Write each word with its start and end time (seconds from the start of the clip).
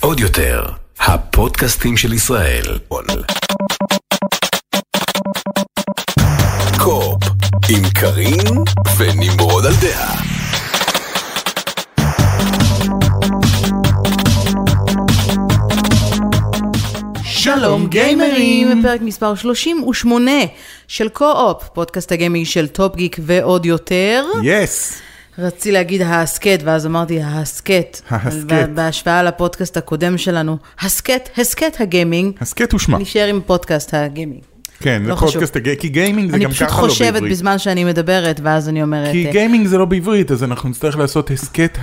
עוד 0.00 0.20
יותר, 0.20 0.64
הפודקאסטים 1.00 1.96
של 1.96 2.12
ישראל. 2.12 2.78
Co-Op, 6.78 7.22
עם 7.68 7.90
קארין 7.94 8.64
ונמרוד 8.98 9.66
על 9.66 9.72
דעה. 9.80 10.14
שלום 17.24 17.86
גיימרים, 17.86 18.80
בפרק 18.80 19.00
מספר 19.00 19.34
38 19.34 20.30
של 20.88 21.08
Co-Op, 21.08 21.68
פודקאסט 21.74 22.12
הגיימינג 22.12 22.46
של 22.46 22.66
Top 22.66 22.96
Geek 22.96 23.16
ועוד 23.20 23.66
יותר. 23.66 24.24
Yes. 24.42 25.09
רציתי 25.40 25.72
להגיד 25.72 26.02
ההסכת, 26.02 26.60
ואז 26.64 26.86
אמרתי 26.86 27.22
ההסכת. 27.22 28.00
ההסכת. 28.10 28.68
בהשוואה 28.74 29.22
לפודקאסט 29.22 29.76
הקודם 29.76 30.18
שלנו, 30.18 30.56
הסכת, 30.80 31.28
הסכת 31.36 31.76
הגיימינג. 31.80 32.32
הסכת 32.40 32.74
ושמה. 32.74 32.98
נשאר 32.98 33.26
עם 33.26 33.40
פודקאסט 33.46 33.94
הגיימינג. 33.94 34.40
כן, 34.80 35.02
זה 35.04 35.10
לא 35.10 35.14
חשוב. 35.14 35.30
פודקאסט 35.32 35.56
כי 35.80 35.88
גיימינג 35.88 36.30
זה 36.30 36.36
אני 36.36 36.44
גם 36.44 36.50
פשוט 36.50 36.68
ככה 36.68 36.82
לא 36.82 36.88
חושבת 36.88 37.12
בעברית. 37.12 37.32
בזמן 37.32 37.58
שאני 37.58 37.84
מדברת, 37.84 38.40
ואז 38.42 38.68
אני 38.68 38.82
אומרת... 38.82 39.12
כי 39.12 39.26
אה, 39.26 39.32
גיימינג 39.32 39.66
זה 39.66 39.78
לא 39.78 39.84
בעברית, 39.84 40.30
אז 40.30 40.44
אנחנו 40.44 40.68
נצטרך 40.68 40.96
לעשות 40.96 41.30
הסכת 41.30 41.78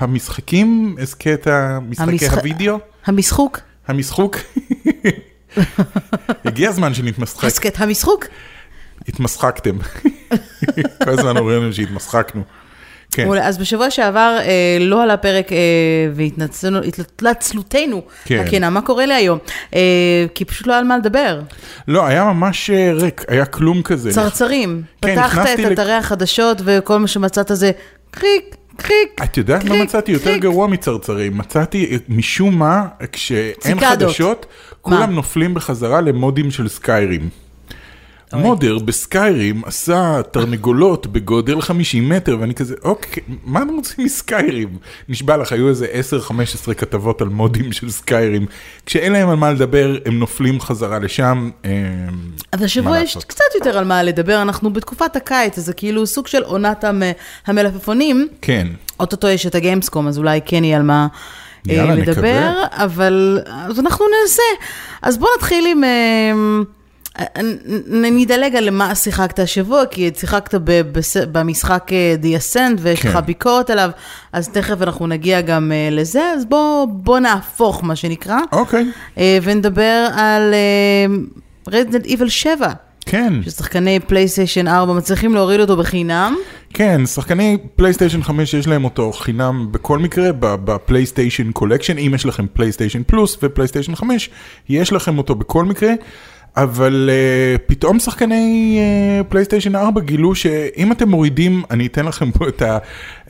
המשחקים, 0.00 0.96
הסכת 1.02 1.46
המשחקי 1.46 2.10
המשח- 2.10 2.38
הוידאו, 2.38 2.78
המשחוק? 3.06 3.60
המשחוק. 3.88 4.36
הגיע 6.44 6.68
הזמן 6.68 6.94
שנתמשחק, 6.94 7.44
הסכת 7.44 7.80
המשחוק? 7.80 8.24
התמשחקתם. 9.08 9.76
כל 11.04 11.10
הזמן 11.10 11.36
אומרים 11.36 11.62
לנו 11.62 11.72
שהתמשחקנו. 11.72 12.42
כן, 13.12 13.24
מעולה. 13.24 13.46
אז 13.48 13.58
בשבוע 13.58 13.90
שעבר 13.90 14.36
אה, 14.40 14.46
לא 14.80 15.02
עלה 15.02 15.16
פרק 15.16 15.52
אה, 15.52 15.56
והתנצלנו, 16.14 16.78
התנצלותנו 16.82 18.02
כן. 18.24 18.38
הכנה, 18.46 18.70
מה 18.70 18.80
קורה 18.80 19.06
לי 19.06 19.14
היום? 19.14 19.38
אה, 19.74 19.80
כי 20.34 20.44
פשוט 20.44 20.66
לא 20.66 20.72
היה 20.72 20.80
על 20.80 20.86
מה 20.86 20.98
לדבר. 20.98 21.40
לא, 21.88 22.06
היה 22.06 22.24
ממש 22.24 22.70
אה, 22.70 22.92
ריק, 22.94 23.24
היה 23.28 23.44
כלום 23.44 23.82
כזה. 23.82 24.12
צרצרים. 24.12 24.82
כן, 25.02 25.14
פתחת 25.14 25.46
את 25.54 25.58
לק- 25.58 25.72
אתרי 25.72 25.92
החדשות 25.92 26.60
וכל 26.64 26.98
מה 26.98 27.06
שמצאת 27.06 27.50
זה 27.54 27.70
קריק, 28.10 28.56
קריק. 28.76 29.20
את 29.24 29.36
יודעת 29.36 29.64
מה 29.64 29.70
קריק, 29.70 29.82
מצאתי 29.82 30.12
יותר 30.12 30.24
קריק. 30.24 30.42
גרוע 30.42 30.66
מצרצרים? 30.66 31.38
מצאתי 31.38 31.88
אה, 31.90 31.96
משום 32.08 32.58
מה, 32.58 32.84
כשאין. 33.12 33.80
חדשות, 33.80 34.46
מה? 34.48 34.74
כולם 34.80 35.14
נופלים 35.14 35.54
בחזרה 35.54 36.00
למודים 36.00 36.50
של 36.50 36.68
סקיירים. 36.68 37.28
מודר 38.32 38.78
בסקיירים 38.78 39.62
עשה 39.64 40.20
תרנגולות 40.30 41.06
בגודל 41.12 41.60
50 41.60 42.08
מטר, 42.08 42.36
ואני 42.40 42.54
כזה, 42.54 42.74
אוקיי, 42.84 43.22
מה 43.44 43.62
אתם 43.62 43.74
רוצים 43.74 44.04
מסקיירים? 44.04 44.68
נשבע 45.08 45.36
לך, 45.36 45.52
היו 45.52 45.68
איזה 45.68 45.86
10-15 46.70 46.74
כתבות 46.74 47.20
על 47.22 47.28
מודים 47.28 47.72
של 47.72 47.90
סקיירים. 47.90 48.46
כשאין 48.86 49.12
להם 49.12 49.28
על 49.28 49.36
מה 49.36 49.52
לדבר, 49.52 49.96
הם 50.06 50.18
נופלים 50.18 50.60
חזרה 50.60 50.98
לשם. 50.98 51.50
אה, 51.64 51.70
אז 52.52 52.62
השבוע 52.62 52.98
יש? 52.98 53.16
קצת 53.26 53.44
יותר 53.54 53.78
על 53.78 53.84
מה 53.84 54.02
לדבר, 54.02 54.42
אנחנו 54.42 54.72
בתקופת 54.72 55.16
הקיץ, 55.16 55.58
זה 55.58 55.72
כאילו 55.72 56.06
סוג 56.06 56.26
של 56.26 56.42
עונת 56.42 56.84
המ- 56.84 57.02
המלפפונים. 57.46 58.28
כן. 58.42 58.66
אוטוטו 59.00 59.28
יש 59.28 59.46
את 59.46 59.54
הגיימסקום, 59.54 60.08
אז 60.08 60.18
אולי 60.18 60.40
כן 60.46 60.64
יהיה 60.64 60.76
על 60.76 60.82
מה 60.82 61.06
אה, 61.70 61.74
יאללה, 61.74 61.94
לדבר, 61.94 62.10
נקווה. 62.12 62.52
אבל 62.70 63.38
אז 63.50 63.80
אנחנו 63.80 64.04
ננסה. 64.22 64.42
אז 65.02 65.18
בוא 65.18 65.28
נתחיל 65.36 65.64
עם... 65.66 65.82
נדלג 67.88 68.56
על 68.56 68.70
מה 68.70 68.94
שיחקת 68.94 69.38
השבוע, 69.38 69.86
כי 69.86 70.10
שיחקת 70.16 70.54
במשחק 71.32 71.92
אה, 71.92 72.14
The 72.22 72.26
Ascent 72.26 72.78
ויש 72.78 73.00
כן. 73.00 73.08
לך 73.08 73.16
ביקורת 73.16 73.70
עליו, 73.70 73.90
אז 74.32 74.48
תכף 74.48 74.82
אנחנו 74.82 75.06
נגיע 75.06 75.40
גם 75.40 75.72
אה, 75.72 75.88
לזה, 75.90 76.32
אז 76.36 76.44
בוא, 76.44 76.86
בוא 76.90 77.18
נהפוך, 77.18 77.84
מה 77.84 77.96
שנקרא, 77.96 78.38
אוקיי, 78.52 78.86
אה, 79.18 79.38
ונדבר 79.42 80.08
על 80.16 80.54
Resident 81.68 82.06
Evil 82.06 82.28
7, 82.28 82.72
כן. 83.08 83.32
ששחקני 83.42 84.00
פלייסטיישן 84.00 84.68
4 84.68 84.92
מצליחים 84.92 85.34
להוריד 85.34 85.60
אותו 85.60 85.76
בחינם. 85.76 86.36
כן, 86.74 87.06
שחקני 87.06 87.58
פלייסטיישן 87.76 88.22
5 88.22 88.54
יש 88.54 88.66
להם 88.66 88.84
אותו 88.84 89.12
חינם 89.12 89.68
בכל 89.70 89.98
מקרה 89.98 90.32
ב-PlayStation 90.38 91.52
Collection, 91.52 91.98
אם 91.98 92.12
יש 92.14 92.26
לכם 92.26 92.46
PlayStation 92.52 93.02
Plus 93.06 93.38
ופלייסטיישן 93.42 93.94
5, 93.94 94.30
יש 94.68 94.92
לכם 94.92 95.18
אותו 95.18 95.34
בכל 95.34 95.64
מקרה, 95.64 95.92
אבל 96.62 97.10
uh, 97.10 97.60
פתאום 97.66 97.98
שחקני 97.98 98.78
uh, 99.20 99.24
פלייסטיישן 99.24 99.76
4 99.76 100.00
גילו 100.00 100.34
שאם 100.34 100.92
אתם 100.92 101.08
מורידים, 101.08 101.62
אני 101.70 101.86
אתן 101.86 102.06
לכם 102.06 102.30
פה 102.30 102.48
את 102.48 102.62
ה- 102.62 102.78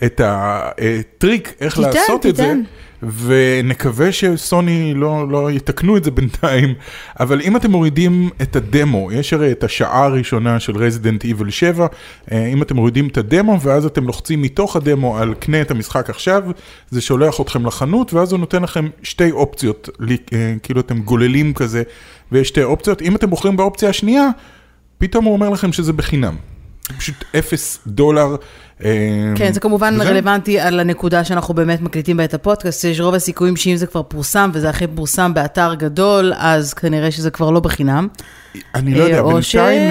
את 0.05 0.21
הטריק 0.25 1.55
איך 1.61 1.75
תיתן, 1.77 1.89
לעשות 1.89 2.27
את 2.27 2.37
זה. 2.37 2.55
ונקווה 3.03 4.12
שסוני 4.12 4.94
לא, 4.94 5.28
לא 5.31 5.50
יתקנו 5.50 5.97
את 5.97 6.04
זה 6.04 6.10
בינתיים, 6.10 6.75
אבל 7.20 7.41
אם 7.41 7.56
אתם 7.56 7.70
מורידים 7.70 8.31
את 8.42 8.56
הדמו, 8.56 9.12
יש 9.12 9.32
הרי 9.32 9.53
את 9.53 9.64
השעה 9.64 10.04
הראשונה 10.04 10.60
של 10.60 10.76
Resident 10.76 11.25
Evil 11.25 11.50
7, 11.50 11.86
אה, 12.32 12.47
אם 12.47 12.62
אתם 12.62 12.76
מורידים 12.76 13.09
את 13.09 13.19
הדמו 13.19 13.60
ואז 13.60 13.86
אתם 13.86 14.06
לוחצים 14.06 14.42
מתוך 14.42 14.76
הדמו 14.76 15.19
על 15.19 15.34
קנה 15.34 15.60
את 15.60 15.70
המשחק 15.70 16.10
עכשיו, 16.10 16.42
זה 16.91 17.00
שולח 17.00 17.41
אתכם 17.41 17.66
לחנות 17.66 18.14
ואז 18.14 18.32
הוא 18.32 18.41
נותן 18.41 18.62
לכם 18.62 18.88
שתי 19.03 19.30
אופציות, 19.30 19.88
אה, 20.32 20.54
כאילו 20.62 20.80
אתם 20.80 21.00
גוללים 21.00 21.54
כזה, 21.54 21.82
ויש 22.32 22.48
שתי 22.48 22.62
אופציות, 22.62 23.03
אם 23.03 23.16
אתם 23.16 23.30
בוחרים 23.30 23.56
באופציה 23.56 23.88
השנייה, 23.88 24.28
פתאום 24.98 25.25
הוא 25.25 25.32
אומר 25.32 25.50
לכם 25.50 25.72
שזה 25.72 25.92
בחינם. 25.92 26.36
פשוט 26.97 27.25
אפס 27.38 27.78
דולר. 27.86 28.36
אה, 28.84 28.91
כן, 29.34 29.53
זה 29.53 29.61
כמובן 29.61 29.94
וזה- 29.94 30.11
רלוונטי 30.11 30.61
על 30.61 30.81
הנקודה 30.81 31.25
שאנחנו 31.25 31.55
באמת 31.55 31.81
מקליטים 31.81 32.16
בה 32.16 32.25
את 32.25 32.34
הפודקאסט, 32.34 32.84
יש 32.84 33.00
רוב 33.00 33.15
הסיכויים 33.15 33.56
שאם 33.56 33.77
זה 33.77 33.87
כבר 33.87 34.03
פורסם, 34.03 34.50
וזה 34.55 34.71
הכי 34.71 34.87
פורסם 34.94 35.34
באתר 35.34 35.75
גדול, 35.75 36.33
אז 36.37 36.75
כנראה 36.75 37.11
שזה 37.11 37.31
כבר 37.31 37.50
לא 37.50 37.61
בחינם. 37.61 38.09
אני 38.75 38.94
לא 38.94 39.05
יודע, 39.05 39.16
אה, 39.19 39.22
בינתיים 39.22 39.43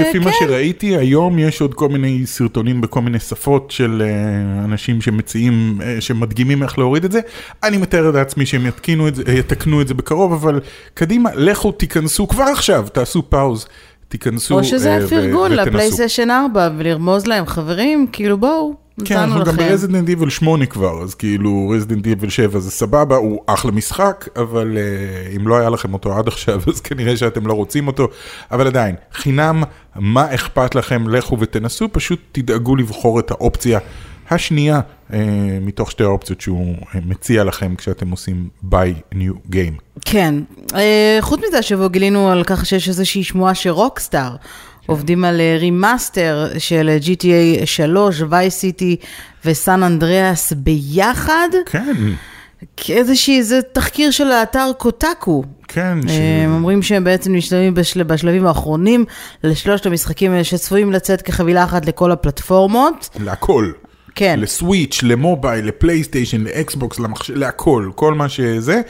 ש- 0.03 0.07
לפי 0.07 0.19
מה 0.19 0.25
כן. 0.31 0.37
שראיתי, 0.39 0.97
היום 0.97 1.39
יש 1.39 1.61
עוד 1.61 1.73
כל 1.73 1.89
מיני 1.89 2.21
סרטונים 2.25 2.81
בכל 2.81 3.01
מיני 3.01 3.19
שפות 3.19 3.71
של 3.71 4.03
אה, 4.05 4.63
אנשים 4.65 5.01
שמציעים, 5.01 5.79
אה, 5.83 6.01
שמדגימים 6.01 6.63
איך 6.63 6.77
להוריד 6.79 7.05
את 7.05 7.11
זה. 7.11 7.19
אני 7.63 7.77
מתאר 7.77 8.11
לעצמי 8.11 8.45
שהם 8.45 8.65
יתקינו 8.65 9.07
את 9.07 9.15
זה, 9.15 9.23
יתקנו 9.33 9.81
את 9.81 9.87
זה 9.87 9.93
בקרוב, 9.93 10.33
אבל 10.33 10.59
קדימה, 10.93 11.29
לכו 11.35 11.71
תיכנסו 11.71 12.27
כבר 12.27 12.43
עכשיו, 12.43 12.85
תעשו 12.93 13.29
pause, 13.29 13.67
תיכנסו 14.07 14.59
או 14.59 14.63
שזה 14.63 14.97
אה, 14.97 15.05
ו- 15.05 15.09
פרגון 15.09 15.51
ותנסו. 15.51 15.69
לפלייסטיישן 15.69 16.31
4, 16.31 16.69
ולרמוז 16.77 17.27
להם, 17.27 17.45
חברים, 17.45 18.07
כאילו 18.11 18.37
בואו, 18.37 18.75
כן, 19.05 19.17
אנחנו 19.17 19.45
גם 19.45 19.55
לכם. 19.55 19.57
ברזידנט 19.57 20.09
איבל 20.09 20.29
8 20.29 20.65
כבר, 20.65 21.03
אז 21.03 21.15
כאילו 21.15 21.69
Resident 21.75 22.07
Evil 22.07 22.29
7 22.29 22.59
זה 22.59 22.71
סבבה, 22.71 23.15
הוא 23.15 23.41
אחלה 23.45 23.71
משחק, 23.71 24.27
אבל 24.35 24.77
uh, 24.77 25.35
אם 25.35 25.47
לא 25.47 25.57
היה 25.57 25.69
לכם 25.69 25.93
אותו 25.93 26.17
עד 26.17 26.27
עכשיו, 26.27 26.61
אז 26.73 26.81
כנראה 26.81 27.17
שאתם 27.17 27.47
לא 27.47 27.53
רוצים 27.53 27.87
אותו, 27.87 28.07
אבל 28.51 28.67
עדיין, 28.67 28.95
חינם, 29.13 29.63
מה 29.95 30.33
אכפת 30.35 30.75
לכם, 30.75 31.07
לכו 31.07 31.37
ותנסו, 31.39 31.87
פשוט 31.91 32.19
תדאגו 32.31 32.75
לבחור 32.75 33.19
את 33.19 33.31
האופציה 33.31 33.79
השנייה 34.29 34.79
uh, 35.09 35.13
מתוך 35.61 35.91
שתי 35.91 36.03
האופציות 36.03 36.41
שהוא 36.41 36.75
uh, 36.75 36.97
מציע 37.05 37.43
לכם 37.43 37.75
כשאתם 37.75 38.11
עושים 38.11 38.49
buy 38.71 39.13
new 39.13 39.51
game. 39.53 39.99
כן. 40.05 40.35
אה, 40.75 41.17
חוץ 41.21 41.41
מזה, 41.47 41.57
השבוע 41.57 41.87
גילינו 41.87 42.31
על 42.31 42.43
כך 42.43 42.65
שיש 42.65 42.89
איזושהי 42.89 43.23
שמועה 43.23 43.55
ש-Rockstar 43.55 44.35
עובדים 44.85 45.25
על 45.25 45.41
אה, 45.41 45.57
remaster 45.59 46.47
של 46.57 46.89
אה, 46.89 46.97
GTA 47.01 47.65
3, 47.65 48.21
Vice 48.29 48.55
City 48.55 48.95
ו-San 49.45 49.83
Andreas 49.83 50.53
ביחד. 50.53 51.49
כן, 51.65 51.95
כאיזושהי, 52.77 53.43
זה 53.43 53.61
תחקיר 53.61 54.11
של 54.11 54.31
האתר 54.31 54.71
Kotaku. 54.77 55.43
כן, 55.67 55.97
ש... 56.07 56.11
הם 56.43 56.53
אומרים 56.53 56.81
שהם 56.81 57.03
בעצם 57.03 57.33
משתלבים 57.33 57.73
בשל, 57.73 58.03
בשלבים 58.03 58.45
האחרונים 58.45 59.05
לשלושת 59.43 59.85
המשחקים 59.85 60.31
האלה 60.31 60.43
שצפויים 60.43 60.91
לצאת 60.91 61.21
כחבילה 61.21 61.63
אחת 61.63 61.85
לכל 61.85 62.11
הפלטפורמות. 62.11 63.09
להכל. 63.19 63.71
כן. 64.17 64.39
ל-Switch, 64.39 64.99
ל-mobile, 65.03 65.65
לפלייסטיישן, 65.65 66.41
ל-Xbox, 66.41 66.99
למחשב, 66.99 67.35
להכל, 67.35 67.89
כל 67.95 68.13
מה 68.13 68.29
שזה. 68.29 68.81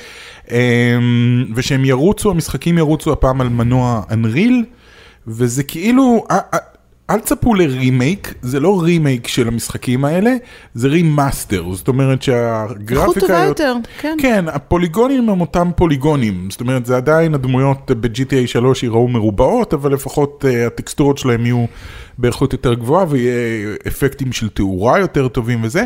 אמ, 0.51 1.45
ושהם 1.55 1.85
ירוצו, 1.85 2.31
המשחקים 2.31 2.77
ירוצו 2.77 3.13
הפעם 3.13 3.41
על 3.41 3.49
מנוע 3.49 4.01
Unreal, 4.11 4.65
וזה 5.27 5.63
כאילו, 5.63 6.23
אל 7.09 7.19
תצפו 7.19 7.53
ל-remake, 7.53 8.33
זה 8.41 8.59
לא 8.59 8.81
רימייק 8.81 9.27
של 9.27 9.47
המשחקים 9.47 10.05
האלה, 10.05 10.31
זה 10.73 10.87
remaster, 10.87 11.73
זאת 11.73 11.87
אומרת 11.87 12.21
שהגרפיקה... 12.21 13.01
איכות 13.01 13.17
טובה 13.19 13.43
יותר, 13.43 13.73
כן. 13.99 14.17
כן, 14.21 14.45
הפוליגונים 14.47 15.29
הם 15.29 15.41
אותם 15.41 15.69
פוליגונים, 15.75 16.47
זאת 16.51 16.61
אומרת, 16.61 16.85
זה 16.85 16.97
עדיין 16.97 17.33
הדמויות 17.33 17.91
ב-GTA 17.91 18.47
3 18.47 18.83
ייראו 18.83 19.07
מרובעות, 19.07 19.73
אבל 19.73 19.93
לפחות 19.93 20.45
uh, 20.47 20.67
הטקסטורות 20.67 21.17
שלהם 21.17 21.45
יהיו 21.45 21.65
באיכות 22.17 22.53
יותר 22.53 22.73
גבוהה 22.73 23.05
ויהיה 23.09 23.75
אפקטים 23.87 24.31
של 24.31 24.49
תאורה 24.49 24.99
יותר 24.99 25.27
טובים 25.27 25.63
וזה. 25.63 25.85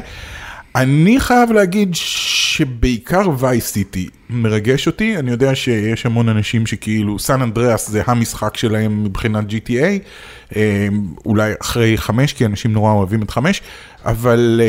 אני 0.75 1.19
חייב 1.19 1.51
להגיד. 1.51 1.95
שבעיקר 2.51 3.21
וייס 3.37 3.71
סיטי 3.71 4.09
מרגש 4.29 4.87
אותי, 4.87 5.17
אני 5.17 5.31
יודע 5.31 5.55
שיש 5.55 6.05
המון 6.05 6.29
אנשים 6.29 6.67
שכאילו 6.67 7.19
סן 7.19 7.41
אנדריאס 7.41 7.89
זה 7.89 8.01
המשחק 8.05 8.57
שלהם 8.57 9.03
מבחינת 9.03 9.45
GTA, 9.49 9.99
אה, 10.55 10.87
אולי 11.25 11.53
אחרי 11.61 11.97
חמש, 11.97 12.33
כי 12.33 12.45
אנשים 12.45 12.73
נורא 12.73 12.91
אוהבים 12.91 13.21
את 13.21 13.31
חמש, 13.31 13.61
אבל 14.05 14.61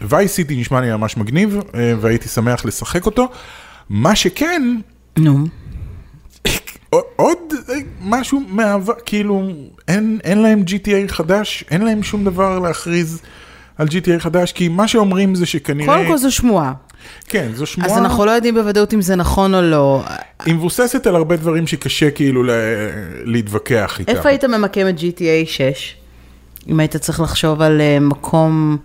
וייס 0.00 0.32
סיטי 0.32 0.56
נשמע 0.56 0.80
לי 0.80 0.90
ממש 0.90 1.16
מגניב, 1.16 1.56
אה, 1.74 1.94
והייתי 2.00 2.28
שמח 2.28 2.64
לשחק 2.64 3.06
אותו. 3.06 3.28
מה 3.90 4.16
שכן, 4.16 4.62
נו. 5.18 5.46
עוד 7.16 7.38
משהו 8.00 8.42
מהעבר, 8.48 8.94
כאילו, 9.06 9.50
אין, 9.88 10.18
אין 10.24 10.38
להם 10.38 10.64
GTA 10.66 11.08
חדש, 11.12 11.64
אין 11.70 11.82
להם 11.82 12.02
שום 12.02 12.24
דבר 12.24 12.58
להכריז 12.58 13.22
על 13.78 13.86
GTA 13.86 14.18
חדש, 14.18 14.52
כי 14.52 14.68
מה 14.68 14.88
שאומרים 14.88 15.34
זה 15.34 15.46
שכנראה... 15.46 15.94
קודם 15.94 16.08
כל 16.08 16.16
זו 16.16 16.32
שמועה. 16.32 16.72
כן, 17.28 17.48
זו 17.54 17.66
שמועה. 17.66 17.90
אז 17.90 17.98
אנחנו 17.98 18.24
לא 18.24 18.30
יודעים 18.30 18.54
בוודאות 18.54 18.94
אם 18.94 19.02
זה 19.02 19.16
נכון 19.16 19.54
או 19.54 19.62
לא. 19.62 20.02
היא 20.44 20.54
מבוססת 20.54 21.06
על 21.06 21.16
הרבה 21.16 21.36
דברים 21.36 21.66
שקשה 21.66 22.10
כאילו 22.10 22.42
לה, 22.42 22.54
להתווכח 23.24 24.00
איתם. 24.00 24.16
איפה 24.16 24.28
היית 24.28 24.44
ממקם 24.44 24.88
את 24.88 24.98
GTA 24.98 25.46
6? 25.46 25.96
אם 26.68 26.80
היית 26.80 26.96
צריך 26.96 27.20
לחשוב 27.20 27.62
על 27.62 27.80
uh, 27.80 28.00
מקום 28.02 28.76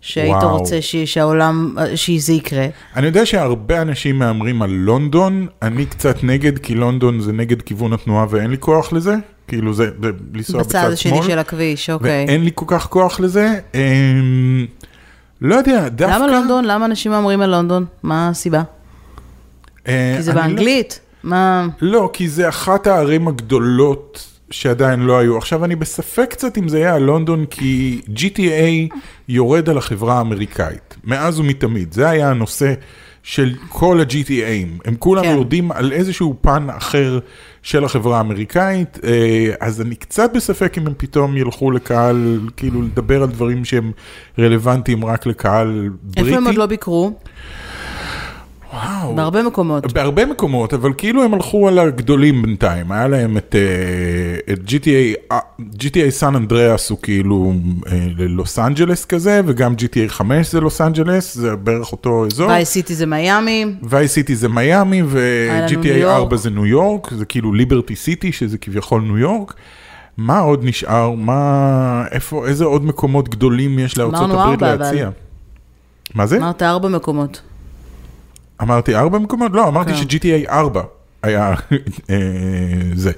שהיית 0.00 0.36
וואו. 0.36 0.58
רוצה 0.58 0.82
ש... 0.82 0.96
שהעולם, 0.96 1.76
שזה 1.94 2.32
יקרה. 2.32 2.66
אני 2.96 3.06
יודע 3.06 3.26
שהרבה 3.26 3.82
אנשים 3.82 4.18
מהמרים 4.18 4.62
על 4.62 4.70
לונדון, 4.70 5.46
אני 5.62 5.86
קצת 5.86 6.24
נגד, 6.24 6.58
כי 6.58 6.74
לונדון 6.74 7.20
זה 7.20 7.32
נגד 7.32 7.62
כיוון 7.62 7.92
התנועה 7.92 8.26
ואין 8.30 8.50
לי 8.50 8.56
כוח 8.58 8.92
לזה. 8.92 9.14
כאילו 9.48 9.74
זה, 9.74 9.90
זה 10.02 10.10
לנסוע 10.34 10.60
בצד 10.60 10.70
שמאל. 10.70 10.82
בצד 10.82 10.92
השני 10.92 11.22
של 11.22 11.38
הכביש, 11.38 11.90
אוקיי. 11.90 12.24
ואין 12.28 12.44
לי 12.44 12.50
כל 12.54 12.64
כך 12.68 12.86
כוח 12.86 13.20
לזה. 13.20 13.60
אמ, 13.74 14.66
לא 15.40 15.54
יודע, 15.54 15.88
דווקא... 15.88 16.16
למה 16.16 16.26
לונדון? 16.26 16.64
למה 16.64 16.84
אנשים 16.84 17.12
אומרים 17.12 17.40
על 17.40 17.50
לונדון? 17.50 17.84
מה 18.02 18.28
הסיבה? 18.28 18.62
אה, 19.88 20.14
כי 20.16 20.22
זה 20.22 20.32
לא- 20.32 20.40
באנגלית? 20.40 21.00
מה... 21.22 21.68
לא, 21.80 22.10
כי 22.12 22.28
זה 22.28 22.48
אחת 22.48 22.86
הערים 22.86 23.28
הגדולות 23.28 24.26
שעדיין 24.50 25.00
לא 25.00 25.18
היו. 25.18 25.38
עכשיו, 25.38 25.64
אני 25.64 25.76
בספק 25.76 26.26
קצת 26.30 26.58
אם 26.58 26.68
זה 26.68 26.78
יהיה 26.78 26.94
על 26.94 27.02
לונדון, 27.02 27.46
כי 27.46 28.00
GTA 28.08 28.96
יורד 29.28 29.68
על 29.68 29.78
החברה 29.78 30.18
האמריקאית, 30.18 30.96
מאז 31.04 31.40
ומתמיד. 31.40 31.92
זה 31.92 32.08
היה 32.08 32.30
הנושא 32.30 32.74
של 33.22 33.54
כל 33.68 34.00
ה-GTAים. 34.00 34.80
הם 34.84 34.94
כולם 34.98 35.22
כן. 35.22 35.30
יורדים 35.30 35.72
על 35.72 35.92
איזשהו 35.92 36.34
פן 36.40 36.66
אחר 36.70 37.18
של 37.62 37.84
החברה 37.84 38.18
האמריקאית, 38.18 38.98
אה, 39.04 39.54
אז 39.60 39.80
אני 39.80 39.94
קצת 39.94 40.30
בספק 40.34 40.78
אם 40.78 40.86
הם 40.86 40.92
פתאום 40.96 41.36
ילכו 41.36 41.70
לקהל, 41.70 42.40
כאילו 42.56 42.82
לדבר 42.82 43.22
על 43.22 43.28
דברים 43.28 43.64
שהם 43.64 43.92
רלוונטיים 44.38 45.04
רק 45.04 45.26
לקהל 45.26 45.88
בריטי. 46.02 46.20
איפה 46.28 46.36
הם 46.36 46.46
עוד 46.46 46.54
לא 46.54 46.66
ביקרו? 46.66 47.12
וואו. 48.72 49.16
בהרבה 49.16 49.42
מקומות. 49.42 49.92
בהרבה 49.92 50.26
מקומות, 50.26 50.74
אבל 50.74 50.92
כאילו 50.98 51.24
הם 51.24 51.34
הלכו 51.34 51.68
על 51.68 51.78
הגדולים 51.78 52.42
בינתיים, 52.42 52.92
היה 52.92 53.08
להם 53.08 53.36
את, 53.36 53.54
אה, 53.58 54.52
את 54.52 54.58
GTA, 54.58 55.32
אה, 55.32 55.38
GTA 55.74 56.10
San 56.10 56.36
Andreas 56.36 56.90
הוא 56.90 56.98
כאילו 57.02 57.52
אה, 57.86 58.06
ללוס 58.16 58.58
אנג'לס 58.58 59.04
כזה, 59.04 59.40
וגם 59.46 59.74
GTA 59.74 60.08
5 60.08 60.52
זה 60.52 60.60
לוס 60.60 60.80
אנג'לס, 60.80 61.34
זה 61.34 61.56
בערך 61.56 61.92
אותו 61.92 62.26
אזור. 62.26 62.48
וייס 62.48 62.70
סיטי 62.70 62.94
זה 62.94 63.06
מיאמי. 63.06 63.66
Vice 63.82 64.12
City 64.12 64.36
זה 64.36 64.48
מיאמי, 64.48 65.02
ו-GTA 65.06 65.86
יורק. 65.86 66.16
4 66.16 66.36
זה 66.36 66.50
ניו 66.50 66.66
יורק, 66.66 67.10
זה 67.14 67.24
כאילו 67.24 67.52
Liberty 67.52 67.96
City, 67.96 68.32
שזה 68.32 68.58
כביכול 68.58 69.02
ניו 69.02 69.18
יורק. 69.18 69.54
מה 70.16 70.38
עוד 70.38 70.64
נשאר? 70.64 71.10
מה, 71.10 72.04
איפה, 72.10 72.46
איזה 72.46 72.64
עוד 72.64 72.84
מקומות 72.84 73.28
גדולים 73.28 73.78
יש 73.78 73.98
לארצות 73.98 74.30
הברית 74.30 74.62
להציע? 74.62 75.02
אבל. 75.02 75.12
מה 76.14 76.26
זה? 76.26 76.36
אמרת 76.36 76.62
ארבע 76.62 76.88
מקומות. 76.88 77.40
אמרתי 78.62 78.94
ארבע 78.94 79.18
מקומות? 79.18 79.52
לא, 79.54 79.68
אמרתי 79.68 79.90
כן. 79.90 79.96
ש-GTA 79.96 80.50
4 80.50 80.82
היה 81.22 81.54
אה, 82.10 82.16
זה. 82.94 83.12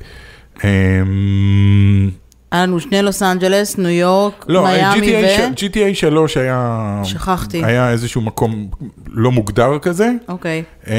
אמ, 0.64 2.10
היה 2.52 2.62
לנו 2.62 2.81
שני 2.81 3.02
לוס 3.02 3.22
אנג'לס, 3.22 3.78
ניו 3.78 3.88
יורק, 3.88 4.44
לא, 4.48 4.64
מיאמי 4.64 5.06
GTA, 5.22 5.40
ו... 5.40 5.54
GTA 5.56 5.94
3 5.94 6.37
היה... 6.37 7.00
שכחתי. 7.04 7.64
היה 7.64 7.90
איזשהו 7.90 8.20
מקום 8.20 8.69
לא 9.06 9.31
מוגדר 9.31 9.78
כזה. 9.78 10.10
אוקיי. 10.28 10.62
אה, 10.88 10.94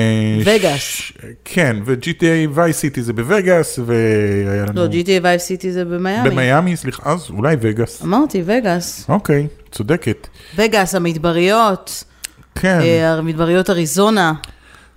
וגאס. 0.46 0.80
ש- 0.80 1.14
כן, 1.46 1.78
ו-GTA 1.86 2.58
Vice 2.58 2.96
City 2.98 3.02
זה 3.02 3.14
בווגאס, 3.14 3.80
והיה 3.86 4.66
לנו... 4.66 4.74
לא, 4.82 4.88
GTA 4.88 5.24
וייס 5.24 5.44
סיטי 5.44 5.72
זה 5.72 5.86
במיאמי. 5.86 6.30
במיאמי, 6.30 6.76
סליחה, 6.76 7.12
אז 7.12 7.30
אולי 7.30 7.56
וגאס. 7.62 8.02
אמרתי, 8.04 8.42
וגאס. 8.46 9.06
אוקיי, 9.10 9.48
צודקת. 9.72 10.28
וגאס, 10.56 10.96
המדבריות, 10.96 12.04
כן. 12.62 12.80
אה, 12.82 13.14
המדבריות 13.14 13.70
אריזונה. 13.70 14.34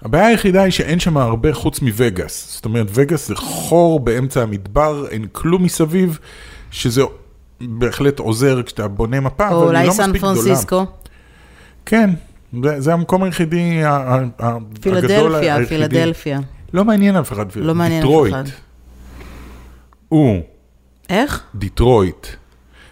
הבעיה 0.03 0.27
היחידה 0.27 0.63
היא 0.63 0.73
שאין 0.73 0.99
שם 0.99 1.17
הרבה 1.17 1.55
חוץ 1.55 1.81
מווגאס. 1.81 2.55
זאת 2.55 2.65
אומרת, 2.65 2.87
וגאס 2.91 3.29
זה 3.29 3.37
חור 3.37 4.01
באמצע 4.01 4.43
המדבר, 4.43 5.07
אין 5.11 5.27
כלום 5.33 5.63
מסביב, 5.63 6.19
שזה 6.71 7.03
בהחלט 7.61 8.19
עוזר 8.19 8.63
כשאתה 8.63 8.89
בונה 8.89 9.21
מפה, 9.21 9.49
או 9.49 9.53
אבל 9.53 9.61
היא 9.61 9.69
אולי 9.69 9.87
לא 9.87 9.93
סן 9.93 10.11
מספיק 10.11 10.23
גדולה. 10.23 10.35
פרנסיסקו. 10.45 10.87
כן, 11.87 12.11
זה, 12.63 12.81
זה 12.81 12.93
המקום 12.93 13.23
היחידי, 13.23 13.81
הגדול 13.85 14.63
פילדלפיה, 14.81 15.57
היחידי. 15.57 15.89
פילדלפיה. 15.89 16.41
לא 16.75 16.85
מעניין 16.85 17.17
אף 17.17 17.33
אחד. 17.33 17.47
לא 17.57 17.75
מעניין 17.75 18.03
אף 18.03 18.09
דיטרויט. 18.09 18.35
אחד. 18.35 18.45
הוא, 20.09 20.41
איך? 21.11 21.43
דיטרויט. 21.55 22.27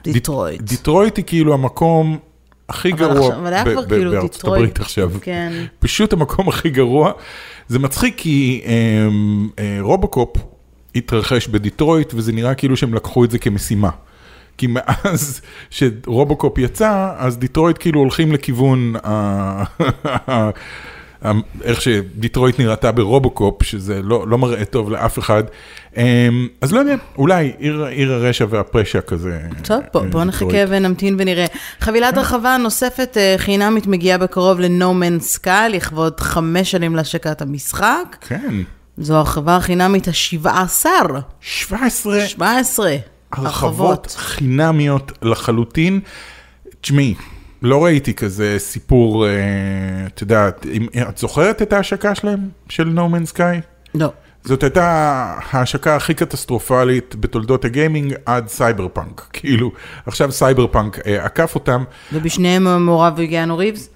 דיטרויט. 0.04 0.60
דיטרויט 0.60 1.16
היא 1.16 1.24
כאילו 1.24 1.54
המקום 1.54 2.18
הכי 2.72 2.92
אבל 2.92 2.98
גרוע 2.98 3.12
עכשיו- 3.28 3.38
אבל 3.38 3.52
כאילו 3.88 4.10
בארצות. 4.10 4.44
הברית 4.44 4.80
עכשיו. 4.80 5.10
כן. 5.22 5.52
פשוט 5.78 6.12
המקום 6.12 6.48
הכי 6.48 6.70
גרוע. 6.70 7.12
זה 7.68 7.78
מצחיק 7.78 8.14
כי 8.16 8.62
אמ, 8.64 9.48
אה, 9.58 9.78
רובוקופ 9.80 10.36
התרחש 10.94 11.48
בדיטרויט 11.48 12.12
וזה 12.14 12.32
נראה 12.32 12.54
כאילו 12.54 12.76
שהם 12.76 12.94
לקחו 12.94 13.24
את 13.24 13.30
זה 13.30 13.38
כמשימה. 13.38 13.90
כי 14.58 14.66
מאז 14.70 15.40
ש-RoboCop 15.70 16.58
יצא, 16.58 17.14
אז 17.18 17.38
דיטרויט 17.38 17.76
כאילו 17.80 18.00
הולכים 18.00 18.32
לכיוון 18.32 18.94
ה- 19.04 19.62
איך 21.62 21.80
שדיטרויט 21.82 22.58
נראתה 22.58 22.92
ב-RoboCop, 22.92 23.62
שזה 23.62 24.02
לא, 24.02 24.28
לא 24.28 24.38
מראה 24.38 24.64
טוב 24.64 24.90
לאף 24.90 25.18
אחד. 25.18 25.42
אמ, 25.96 26.48
אז 26.60 26.72
לא 26.72 26.78
יודע, 26.80 26.94
אולי 27.18 27.52
עיר, 27.58 27.84
עיר 27.84 28.12
הרשע 28.12 28.46
והפרשע 28.50 29.00
כזה. 29.00 29.40
טוב, 29.62 29.80
בוא, 29.92 30.00
אה, 30.02 30.08
בוא 30.08 30.24
דיטרויט. 30.24 30.54
נחכה 30.54 30.64
ונמתין 30.68 31.16
ונראה. 31.18 31.46
חבילת 31.80 32.16
הרחבה 32.16 32.56
נוספת 32.56 33.16
אה, 33.16 33.34
חינמית 33.38 33.86
מגיעה 33.86 34.18
בקרוב 34.18 34.60
ל-No 34.60 34.84
Man's 35.02 35.38
Sky, 35.38 35.68
לכבוד 35.70 36.20
חמש 36.20 36.70
שנים 36.70 36.96
להשקת 36.96 37.42
המשחק. 37.42 38.16
כן, 38.20 38.54
זו 38.98 39.16
הרחבה 39.16 39.56
החינמית 39.56 40.08
ה-17, 40.08 40.86
17 41.40 42.26
17 42.26 42.96
הרחבות 43.32 44.14
חינמיות 44.18 45.12
לחלוטין. 45.22 46.00
תשמעי, 46.80 47.14
לא 47.62 47.84
ראיתי 47.84 48.14
כזה 48.14 48.54
סיפור, 48.58 49.26
אה, 49.26 49.32
את 50.06 50.20
יודעת, 50.20 50.66
את 51.08 51.18
זוכרת 51.18 51.62
את 51.62 51.72
ההשקה 51.72 52.14
שלהם, 52.14 52.48
של 52.68 52.98
No 52.98 53.00
Man's 53.00 53.36
Sky? 53.36 53.60
לא. 53.94 54.12
זאת 54.44 54.62
הייתה 54.62 54.84
ההשקה 55.50 55.96
הכי 55.96 56.14
קטסטרופלית 56.14 57.14
בתולדות 57.14 57.64
הגיימינג 57.64 58.14
עד 58.26 58.48
סייבר 58.48 58.88
פאנק. 58.92 59.26
כאילו, 59.32 59.72
עכשיו 60.06 60.32
סייבר 60.32 60.66
פאנק 60.66 60.98
אה, 61.06 61.24
עקף 61.24 61.54
אותם. 61.54 61.84
ובשניהם 62.12 62.86
מעורב 62.86 63.20
קיאנו 63.20 63.58
ריבס? 63.58 63.90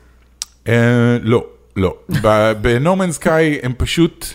אה, 0.68 1.18
לא, 1.22 1.46
לא. 1.76 1.94
Man's 2.96 3.22
Sky 3.22 3.62
הם 3.62 3.72
פשוט... 3.76 4.26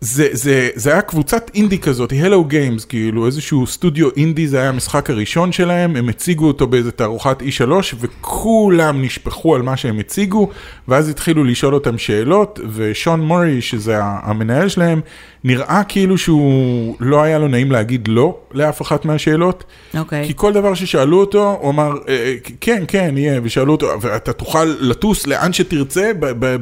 זה, 0.00 0.28
זה, 0.32 0.68
זה 0.74 0.92
היה 0.92 1.02
קבוצת 1.02 1.50
אינדי 1.54 1.78
כזאת, 1.78 2.12
Hello 2.12 2.52
Games, 2.52 2.86
כאילו 2.88 3.26
איזשהו 3.26 3.66
סטודיו 3.66 4.08
אינדי, 4.16 4.48
זה 4.48 4.60
היה 4.60 4.68
המשחק 4.68 5.10
הראשון 5.10 5.52
שלהם, 5.52 5.96
הם 5.96 6.08
הציגו 6.08 6.46
אותו 6.46 6.66
באיזה 6.66 6.90
תערוכת 6.92 7.42
E3, 7.42 7.70
וכולם 8.00 9.02
נשפכו 9.02 9.54
על 9.54 9.62
מה 9.62 9.76
שהם 9.76 9.98
הציגו, 9.98 10.48
ואז 10.88 11.08
התחילו 11.08 11.44
לשאול 11.44 11.74
אותם 11.74 11.98
שאלות, 11.98 12.60
ושון 12.74 13.20
מורי, 13.20 13.60
שזה 13.60 13.98
המנהל 14.02 14.68
שלהם, 14.68 15.00
נראה 15.44 15.82
כאילו 15.88 16.18
שהוא 16.18 16.96
לא 17.00 17.22
היה 17.22 17.38
לו 17.38 17.48
נעים 17.48 17.72
להגיד 17.72 18.08
לא 18.08 18.38
לאף 18.52 18.82
אחת 18.82 19.04
מהשאלות. 19.04 19.64
אוקיי. 19.98 20.26
כי 20.26 20.32
כל 20.36 20.52
דבר 20.52 20.74
ששאלו 20.74 21.20
אותו, 21.20 21.58
הוא 21.60 21.70
אמר, 21.70 21.92
"אה, 22.08 22.14
אה, 22.14 22.34
כן, 22.60 22.84
כן, 22.88 23.14
יהיה, 23.16 23.40
ושאלו 23.42 23.72
אותו, 23.72 23.88
ואתה 24.00 24.32
תוכל 24.32 24.64
לטוס 24.80 25.26
לאן 25.26 25.52
שתרצה 25.52 26.10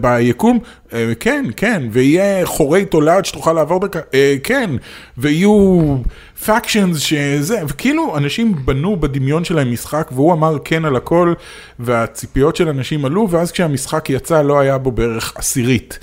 ביקום? 0.01 0.59
"אה, 0.93 1.13
כן, 1.21 1.45
כן, 1.57 1.83
ויהיה 1.93 2.47
חורי 2.47 2.85
תולעת 2.85 3.26
שתוכל 3.27 3.53
לעבור 3.53 3.81
דקה? 3.81 3.99
"אה, 4.15 4.37
כן, 4.43 4.71
ויהיו 5.19 5.97
פאקשנס 6.45 6.99
שזה, 6.99 7.61
וכאילו 7.69 8.17
אנשים 8.17 8.55
בנו 8.65 9.01
בדמיון 9.01 9.45
שלהם 9.45 9.73
משחק, 9.73 10.09
והוא 10.13 10.33
אמר 10.33 10.57
כן 10.65 10.85
על 10.85 10.97
הכל, 10.97 11.35
והציפיות 11.79 12.57
של 12.57 12.69
אנשים 12.69 13.05
עלו, 13.05 13.31
ואז 13.31 13.53
כשהמשחק 13.53 14.11
יצא 14.11 14.43
לא 14.43 14.61
היה 14.61 14.79
בו 14.79 14.93
בערך 14.93 15.33
עשירית 15.37 15.99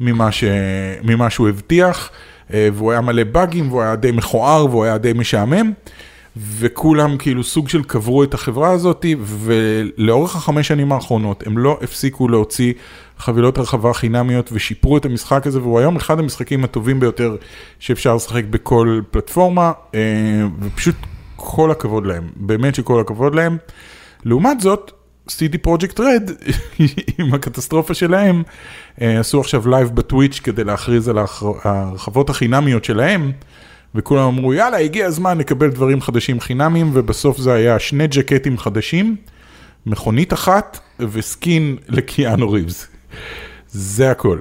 ממה, 0.00 0.32
ש... 0.32 0.44
ממה 1.02 1.30
שהוא 1.30 1.48
הבטיח, 1.48 2.10
אה, 2.54 2.68
והוא 2.74 2.92
היה 2.92 3.00
מלא 3.00 3.24
באגים, 3.24 3.68
והוא 3.70 3.82
היה 3.82 3.96
די 3.96 4.12
מכוער, 4.12 4.66
והוא 4.66 4.84
היה 4.84 4.98
די 4.98 5.12
משעמם. 5.12 5.72
וכולם 6.36 7.16
כאילו 7.16 7.44
סוג 7.44 7.68
של 7.68 7.82
קברו 7.82 8.24
את 8.24 8.34
החברה 8.34 8.70
הזאת, 8.70 9.06
ולאורך 9.24 10.36
החמש 10.36 10.68
שנים 10.68 10.92
האחרונות 10.92 11.46
הם 11.46 11.58
לא 11.58 11.78
הפסיקו 11.82 12.28
להוציא 12.28 12.72
חבילות 13.18 13.58
הרחבה 13.58 13.92
חינמיות 13.92 14.50
ושיפרו 14.52 14.96
את 14.96 15.04
המשחק 15.04 15.46
הזה, 15.46 15.60
והוא 15.60 15.78
היום 15.78 15.96
אחד 15.96 16.18
המשחקים 16.18 16.64
הטובים 16.64 17.00
ביותר 17.00 17.36
שאפשר 17.78 18.14
לשחק 18.14 18.44
בכל 18.44 19.00
פלטפורמה, 19.10 19.72
אה, 19.94 20.00
ופשוט 20.60 20.94
כל 21.36 21.70
הכבוד 21.70 22.06
להם, 22.06 22.28
באמת 22.36 22.74
שכל 22.74 23.00
הכבוד 23.00 23.34
להם. 23.34 23.56
לעומת 24.24 24.60
זאת, 24.60 24.92
CD 25.28 25.58
Projekt 25.62 26.00
Red, 26.00 26.30
עם 27.18 27.34
הקטסטרופה 27.34 27.94
שלהם, 27.94 28.42
אה, 29.00 29.20
עשו 29.20 29.40
עכשיו 29.40 29.68
live 29.68 29.90
ב-Twitch 29.94 30.40
כדי 30.44 30.64
להכריז 30.64 31.08
על 31.08 31.18
ההרחבות 31.64 32.30
החינמיות 32.30 32.84
שלהם, 32.84 33.32
וכולם 33.96 34.26
אמרו, 34.26 34.54
יאללה, 34.54 34.78
הגיע 34.78 35.06
הזמן 35.06 35.38
לקבל 35.38 35.70
דברים 35.70 36.00
חדשים 36.00 36.40
חינמיים, 36.40 36.90
ובסוף 36.94 37.38
זה 37.38 37.52
היה 37.52 37.78
שני 37.78 38.06
ג'קטים 38.06 38.58
חדשים, 38.58 39.16
מכונית 39.86 40.32
אחת 40.32 40.78
ו-skin 41.00 41.76
לקיאנו 41.88 42.50
ריבס. 42.50 42.86
זה 43.68 44.10
הכל. 44.10 44.38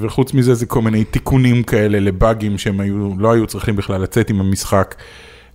וחוץ 0.00 0.34
מזה 0.34 0.54
זה 0.54 0.66
כל 0.66 0.82
מיני 0.82 1.04
תיקונים 1.04 1.62
כאלה 1.62 2.00
לבאגים 2.00 2.58
שהם 2.58 2.80
היו, 2.80 3.08
לא 3.18 3.32
היו 3.32 3.46
צריכים 3.46 3.76
בכלל 3.76 4.00
לצאת 4.00 4.30
עם 4.30 4.40
המשחק. 4.40 4.94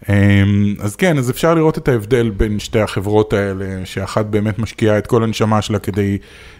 אמ, 0.10 0.76
אז 0.80 0.96
כן, 0.96 1.18
אז 1.18 1.30
אפשר 1.30 1.54
לראות 1.54 1.78
את 1.78 1.88
ההבדל 1.88 2.30
בין 2.30 2.60
שתי 2.60 2.80
החברות 2.80 3.34
האלה, 3.34 3.86
שאחת 3.86 4.26
באמת 4.26 4.60
משקיעה 4.60 4.98
את 4.98 5.08
כל 5.08 5.24
הנשמה 5.24 5.62
שלה 5.62 5.80
כדי 5.80 6.18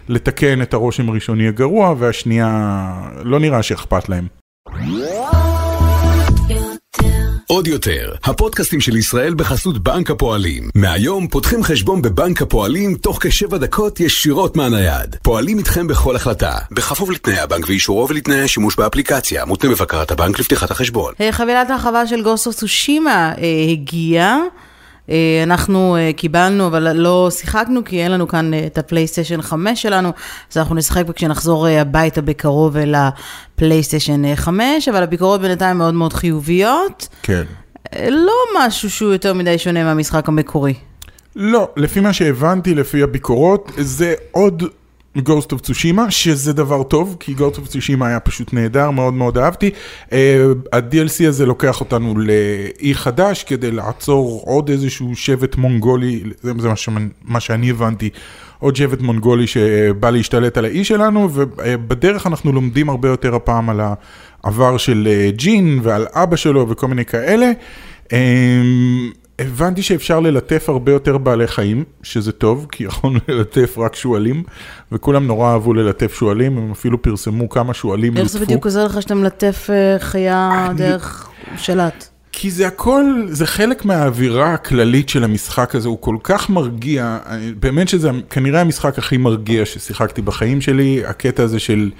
לתקן 0.08 0.62
את 0.62 0.74
הרושם 0.74 1.08
הראשוני 1.08 1.48
הגרוע, 1.48 1.94
והשנייה 1.98 2.92
לא 3.22 3.40
נראה 3.40 3.62
שאכפת 3.62 4.08
להם. 4.08 4.26
עוד 7.52 7.66
יותר, 7.66 8.14
הפודקאסטים 8.24 8.80
של 8.80 8.96
ישראל 8.96 9.34
בחסות 9.34 9.78
בנק 9.78 10.10
הפועלים. 10.10 10.70
מהיום 10.74 11.28
פותחים 11.28 11.62
חשבון 11.62 12.02
בבנק 12.02 12.42
הפועלים 12.42 12.94
תוך 12.94 13.18
כשבע 13.26 13.58
דקות 13.58 14.00
ישירות 14.00 14.56
מהנייד. 14.56 15.16
פועלים 15.22 15.58
איתכם 15.58 15.86
בכל 15.86 16.16
החלטה, 16.16 16.52
בכפוף 16.70 17.10
לתנאי 17.10 17.38
הבנק 17.38 17.68
ואישורו 17.68 18.08
ולתנאי 18.08 18.40
השימוש 18.40 18.76
באפליקציה, 18.76 19.44
מותנה 19.44 19.70
בבקרת 19.70 20.10
הבנק 20.10 20.38
לפתיחת 20.38 20.70
החשבון. 20.70 21.14
אה, 21.20 21.32
חבילת 21.32 21.70
ההרחבה 21.70 22.06
של 22.06 22.22
גוסו 22.22 22.52
סושימה 22.52 23.32
אה, 23.38 23.72
הגיעה. 23.72 24.38
אה, 25.10 25.40
אנחנו 25.42 25.96
אה, 25.96 26.10
קיבלנו, 26.16 26.66
אבל 26.66 26.92
לא 26.92 27.28
שיחקנו, 27.30 27.84
כי 27.84 28.02
אין 28.02 28.12
לנו 28.12 28.28
כאן 28.28 28.54
אה, 28.54 28.66
את 28.66 28.78
הפלייסטיישן 28.78 29.42
5 29.42 29.82
שלנו, 29.82 30.12
אז 30.50 30.56
אנחנו 30.56 30.74
נשחק 30.74 31.04
כשנחזור 31.14 31.66
הביתה 31.66 32.22
בקרוב 32.22 32.76
אל 32.76 32.94
הפלייסטיישן 32.94 34.34
5, 34.34 34.88
אבל 34.88 35.02
הביקורות 35.02 35.40
בינתיים 35.40 35.78
מאוד 35.78 35.94
מאוד 35.94 36.12
חיוביות. 36.12 37.08
כן. 37.22 37.42
לא 38.10 38.34
משהו 38.58 38.90
שהוא 38.90 39.12
יותר 39.12 39.34
מדי 39.34 39.58
שונה 39.58 39.84
מהמשחק 39.84 40.28
המקורי. 40.28 40.74
לא, 41.36 41.68
לפי 41.76 42.00
מה 42.00 42.12
שהבנתי, 42.12 42.74
לפי 42.74 43.02
הביקורות, 43.02 43.72
זה 43.76 44.14
עוד 44.30 44.62
Ghost 45.16 45.52
of 45.52 45.60
Tsushima, 45.64 46.10
שזה 46.10 46.52
דבר 46.52 46.82
טוב, 46.82 47.16
כי 47.20 47.34
Ghost 47.38 47.56
of 47.56 47.68
Tsushima 47.68 48.04
היה 48.04 48.20
פשוט 48.20 48.52
נהדר, 48.52 48.90
מאוד 48.90 49.14
מאוד 49.14 49.38
אהבתי. 49.38 49.70
Uh, 50.06 50.12
ה-DLC 50.72 51.28
הזה 51.28 51.46
לוקח 51.46 51.80
אותנו 51.80 52.14
לאי 52.18 52.94
חדש 52.94 53.44
כדי 53.44 53.70
לעצור 53.70 54.42
עוד 54.46 54.70
איזשהו 54.70 55.16
שבט 55.16 55.56
מונגולי, 55.56 56.22
זה, 56.42 56.54
מה, 56.54 56.76
ש... 56.76 56.88
מה 57.24 57.40
שאני 57.40 57.70
הבנתי, 57.70 58.10
עוד 58.58 58.76
שבט 58.76 59.00
מונגולי 59.00 59.46
שבא 59.46 60.10
להשתלט 60.10 60.58
על 60.58 60.64
האי 60.64 60.84
שלנו, 60.84 61.28
ובדרך 61.32 62.26
אנחנו 62.26 62.52
לומדים 62.52 62.88
הרבה 62.88 63.08
יותר 63.08 63.34
הפעם 63.34 63.70
על 63.70 63.80
העבר 64.44 64.76
של 64.76 65.08
אה, 65.10 65.30
ג'ין 65.30 65.80
ועל 65.82 66.06
אבא 66.12 66.36
שלו 66.36 66.68
וכל 66.68 66.86
מיני 66.86 67.04
כאלה. 67.04 67.50
Um, 68.06 68.10
הבנתי 69.38 69.82
שאפשר 69.82 70.20
ללטף 70.20 70.68
הרבה 70.68 70.92
יותר 70.92 71.18
בעלי 71.18 71.46
חיים, 71.46 71.84
שזה 72.02 72.32
טוב, 72.32 72.66
כי 72.72 72.84
יכולנו 72.84 73.18
ללטף 73.28 73.78
רק 73.78 73.96
שועלים, 73.96 74.42
וכולם 74.92 75.26
נורא 75.26 75.52
אהבו 75.52 75.74
ללטף 75.74 76.14
שועלים, 76.14 76.58
הם 76.58 76.70
אפילו 76.70 77.02
פרסמו 77.02 77.48
כמה 77.48 77.74
שועלים 77.74 78.12
לטפו. 78.12 78.22
איך 78.22 78.32
זה 78.32 78.40
בדיוק 78.40 78.64
עוזר 78.64 78.84
לך 78.84 79.02
שאתה 79.02 79.14
מלטף 79.14 79.70
אה, 79.70 79.98
חיה 79.98 80.68
דרך 80.76 81.28
שלט? 81.56 82.08
כי 82.40 82.50
זה 82.50 82.66
הכל, 82.66 83.04
זה 83.28 83.46
חלק 83.46 83.84
מהאווירה 83.84 84.54
הכללית 84.54 85.08
של 85.08 85.24
המשחק 85.24 85.74
הזה, 85.74 85.88
הוא 85.88 85.98
כל 86.00 86.16
כך 86.22 86.50
מרגיע, 86.50 87.18
באמת 87.60 87.88
שזה 87.88 88.10
כנראה 88.30 88.60
המשחק 88.60 88.98
הכי 88.98 89.16
מרגיע 89.16 89.66
ששיחקתי 89.66 90.22
בחיים 90.22 90.60
שלי, 90.60 91.02
הקטע 91.06 91.42
הזה 91.42 91.58
של 91.58 91.90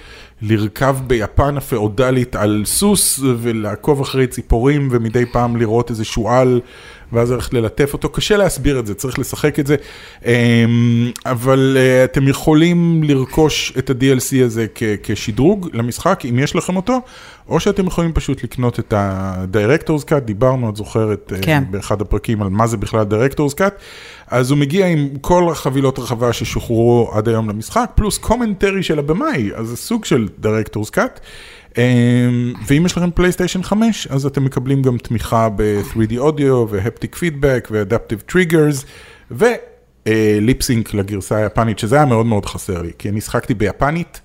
לרכב 0.43 0.97
ביפן 1.07 1.57
הפאודלית 1.57 2.37
על 2.37 2.63
סוס 2.67 3.21
ולעקוב 3.23 4.01
אחרי 4.01 4.27
ציפורים 4.27 4.89
ומדי 4.91 5.27
פעם 5.33 5.57
לראות 5.57 5.91
איזה 5.91 6.05
שועל 6.05 6.61
ואז 7.13 7.31
ללכת 7.33 7.55
ללטף 7.55 7.93
אותו, 7.93 8.09
קשה 8.09 8.37
להסביר 8.37 8.79
את 8.79 8.87
זה, 8.87 8.95
צריך 8.95 9.19
לשחק 9.19 9.59
את 9.59 9.67
זה, 9.67 9.77
אמ, 10.27 11.11
אבל 11.27 11.77
אה, 11.81 12.05
אתם 12.05 12.29
יכולים 12.29 13.03
לרכוש 13.03 13.73
את 13.79 13.91
ה-DLC 13.91 14.45
הזה 14.45 14.67
כשדרוג 15.03 15.69
למשחק, 15.73 16.23
אם 16.31 16.39
יש 16.39 16.57
לכם 16.57 16.77
אותו, 16.77 17.01
או 17.49 17.61
שאתם 17.61 17.87
יכולים 17.87 18.13
פשוט 18.13 18.45
לקנות 18.45 18.79
את 18.79 18.93
ה-Director's 18.93 20.05
Cut, 20.05 20.21
דיברנו, 20.21 20.71
את 20.71 20.77
זוכרת, 20.77 21.33
אה, 21.37 21.43
כן. 21.43 21.65
באחד 21.71 22.01
הפרקים 22.01 22.43
על 22.43 22.49
מה 22.49 22.67
זה 22.67 22.77
בכלל 22.77 23.07
Director's 23.11 23.55
Cut, 23.55 23.73
אז 24.27 24.51
הוא 24.51 24.59
מגיע 24.59 24.87
עם 24.87 25.09
כל 25.21 25.49
החבילות 25.53 25.99
הרחבה 25.99 26.33
ששוחררו 26.33 27.11
עד 27.13 27.29
היום 27.29 27.49
למשחק, 27.49 27.91
פלוס 27.95 28.19
commentary 28.19 28.83
של 28.83 28.99
הבמאי, 28.99 29.51
אז 29.55 29.67
זה 29.67 29.77
סוג 29.77 30.05
של 30.05 30.29
Director's 30.43 30.91
Cut. 30.91 31.21
אמ, 31.79 32.53
ואם 32.67 32.87
יש 32.87 32.97
לכם 32.97 33.11
פלייסטיישן 33.11 33.63
5, 33.63 34.07
אז 34.07 34.27
אתם 34.27 34.45
מקבלים 34.45 34.83
גם 34.83 34.99
תמיכה 34.99 35.49
ב-3D 35.57 36.19
אודיו 36.19 36.67
והפטיק 36.71 37.17
פידבק 37.17 37.69
ואדפטיב 37.71 38.21
טריגרס 38.21 38.85
וליפסינק 39.31 40.95
לגרסה 40.95 41.37
היפנית, 41.37 41.79
שזה 41.79 41.97
היה 41.97 42.05
מאוד 42.05 42.27
מאוד 42.27 42.47
חסר 42.47 42.83
לי, 42.83 42.91
כי 42.99 43.09
אני 43.09 43.21
שחקתי 43.21 43.55
ביפנית. 43.55 44.21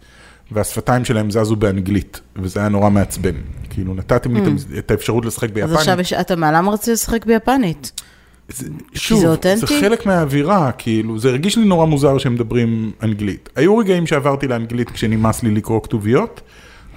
והשפתיים 0.51 1.05
שלהם 1.05 1.31
זזו 1.31 1.55
באנגלית, 1.55 2.21
וזה 2.35 2.59
היה 2.59 2.69
נורא 2.69 2.89
מעצבן. 2.89 3.35
כאילו, 3.69 3.93
נתתם 3.93 4.35
לי 4.35 4.41
mm. 4.41 4.77
את 4.77 4.91
האפשרות 4.91 5.25
לשחק 5.25 5.49
ביפנית. 5.49 5.77
אז 5.77 5.87
עכשיו 5.87 6.19
התאמה, 6.19 6.51
למה 6.51 6.71
רצית 6.71 6.93
לשחק 6.93 7.25
ביפנית? 7.25 8.01
זה, 8.49 8.67
שוב, 8.93 9.35
זה, 9.43 9.55
זה 9.55 9.67
חלק 9.67 10.05
מהאווירה, 10.05 10.71
כאילו, 10.71 11.19
זה 11.19 11.29
הרגיש 11.29 11.57
לי 11.57 11.65
נורא 11.65 11.85
מוזר 11.85 12.17
שהם 12.17 12.33
מדברים 12.33 12.91
אנגלית. 13.03 13.49
היו 13.55 13.77
רגעים 13.77 14.07
שעברתי 14.07 14.47
לאנגלית 14.47 14.89
כשנמאס 14.89 15.43
לי 15.43 15.51
לקרוא 15.51 15.79
כתוביות, 15.83 16.41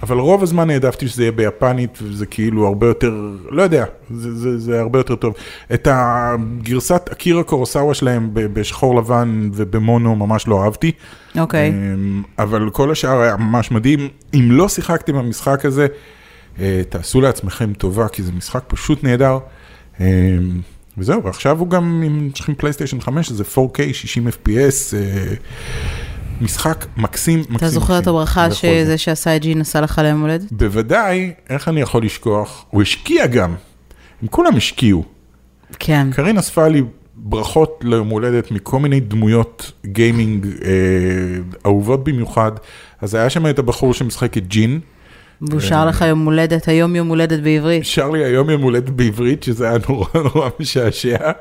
אבל 0.03 0.17
רוב 0.17 0.43
הזמן 0.43 0.69
העדפתי 0.69 1.07
שזה 1.07 1.23
יהיה 1.23 1.31
ביפנית, 1.31 1.99
וזה 2.01 2.25
כאילו 2.25 2.67
הרבה 2.67 2.87
יותר, 2.87 3.13
לא 3.49 3.61
יודע, 3.63 3.85
זה, 4.09 4.35
זה, 4.35 4.57
זה 4.57 4.79
הרבה 4.79 4.99
יותר 4.99 5.15
טוב. 5.15 5.33
את 5.73 5.87
הגרסת 5.91 7.09
אקירה 7.11 7.43
קורוסאווה 7.43 7.93
שלהם 7.93 8.29
בשחור 8.33 8.95
לבן 8.95 9.49
ובמונו 9.53 10.15
ממש 10.15 10.47
לא 10.47 10.63
אהבתי. 10.63 10.91
אוקיי. 11.39 11.69
Okay. 11.69 11.73
אמ, 11.73 12.23
אבל 12.39 12.69
כל 12.69 12.91
השאר 12.91 13.21
היה 13.21 13.37
ממש 13.37 13.71
מדהים. 13.71 14.09
אם 14.33 14.47
לא 14.51 14.69
שיחקתם 14.69 15.13
במשחק 15.13 15.65
הזה, 15.65 15.87
אה, 16.59 16.81
תעשו 16.89 17.21
לעצמכם 17.21 17.73
טובה, 17.73 18.07
כי 18.07 18.23
זה 18.23 18.31
משחק 18.31 18.63
פשוט 18.67 19.03
נהדר. 19.03 19.37
אמ, 19.99 20.05
וזהו, 20.97 21.23
ועכשיו 21.23 21.59
הוא 21.59 21.69
גם, 21.69 22.03
אם 22.07 22.29
יש 22.33 22.39
לכם 22.39 22.53
פלייסטיישן 22.53 23.01
5, 23.01 23.31
זה 23.31 23.43
4K, 23.43 23.93
60 23.93 24.27
FPS. 24.27 24.95
משחק 26.41 26.85
מקסים, 26.97 27.39
מקסים. 27.39 27.55
אתה 27.55 27.69
זוכר 27.69 27.99
את 27.99 28.07
הברכה 28.07 28.51
שזה 28.51 28.97
שעשה 28.97 29.35
את 29.35 29.41
ג'ין 29.41 29.61
עשה 29.61 29.81
לך 29.81 30.01
ליום 30.03 30.21
הולדת? 30.21 30.51
בוודאי, 30.51 31.33
איך 31.49 31.67
אני 31.67 31.81
יכול 31.81 32.03
לשכוח? 32.03 32.65
הוא 32.69 32.81
השקיע 32.81 33.27
גם. 33.27 33.55
הם 34.21 34.27
כולם 34.27 34.55
השקיעו. 34.55 35.03
כן. 35.79 36.07
קרין 36.11 36.37
אספה 36.37 36.67
לי 36.67 36.81
ברכות 37.15 37.79
ליום 37.83 38.09
הולדת 38.09 38.51
מכל 38.51 38.79
מיני 38.79 38.99
דמויות 38.99 39.71
גיימינג 39.85 40.45
אה, 40.45 40.71
אהובות 41.65 42.03
במיוחד. 42.03 42.51
אז 43.01 43.15
היה 43.15 43.29
שם 43.29 43.47
את 43.47 43.59
הבחור 43.59 43.93
שמשחק 43.93 44.37
את 44.37 44.47
ג'ין. 44.47 44.79
והוא 45.41 45.61
שר 45.61 45.85
לך 45.85 46.01
יום 46.01 46.25
הולדת, 46.25 46.67
היום 46.67 46.95
יום 46.95 47.07
הולדת 47.07 47.39
בעברית. 47.39 47.85
שר 47.85 48.09
לי 48.09 48.25
היום 48.25 48.49
יום 48.49 48.61
הולדת 48.61 48.89
בעברית, 48.89 49.43
שזה 49.43 49.69
היה 49.69 49.77
נורא 49.89 50.07
נורא 50.33 50.49
משעשע. 50.59 51.31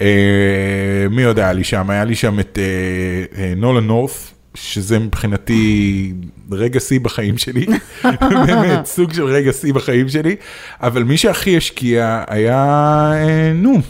אה, 0.00 1.06
מי 1.10 1.24
עוד 1.24 1.38
היה 1.38 1.52
לי 1.52 1.64
שם? 1.64 1.90
היה 1.90 2.04
לי 2.04 2.14
שם 2.14 2.40
את 2.40 2.58
אה, 2.58 3.42
אה, 3.42 3.52
נולה 3.56 3.80
נורף, 3.80 4.34
שזה 4.54 4.98
מבחינתי 4.98 6.12
רגע 6.52 6.80
שיא 6.80 7.00
בחיים 7.00 7.38
שלי, 7.38 7.66
באמת 8.46 8.86
סוג 8.86 9.12
של 9.12 9.24
רגע 9.24 9.52
שיא 9.52 9.74
בחיים 9.74 10.08
שלי, 10.08 10.36
אבל 10.80 11.02
מי 11.02 11.16
שהכי 11.16 11.56
השקיע 11.56 12.24
היה, 12.28 13.12
נו, 13.54 13.80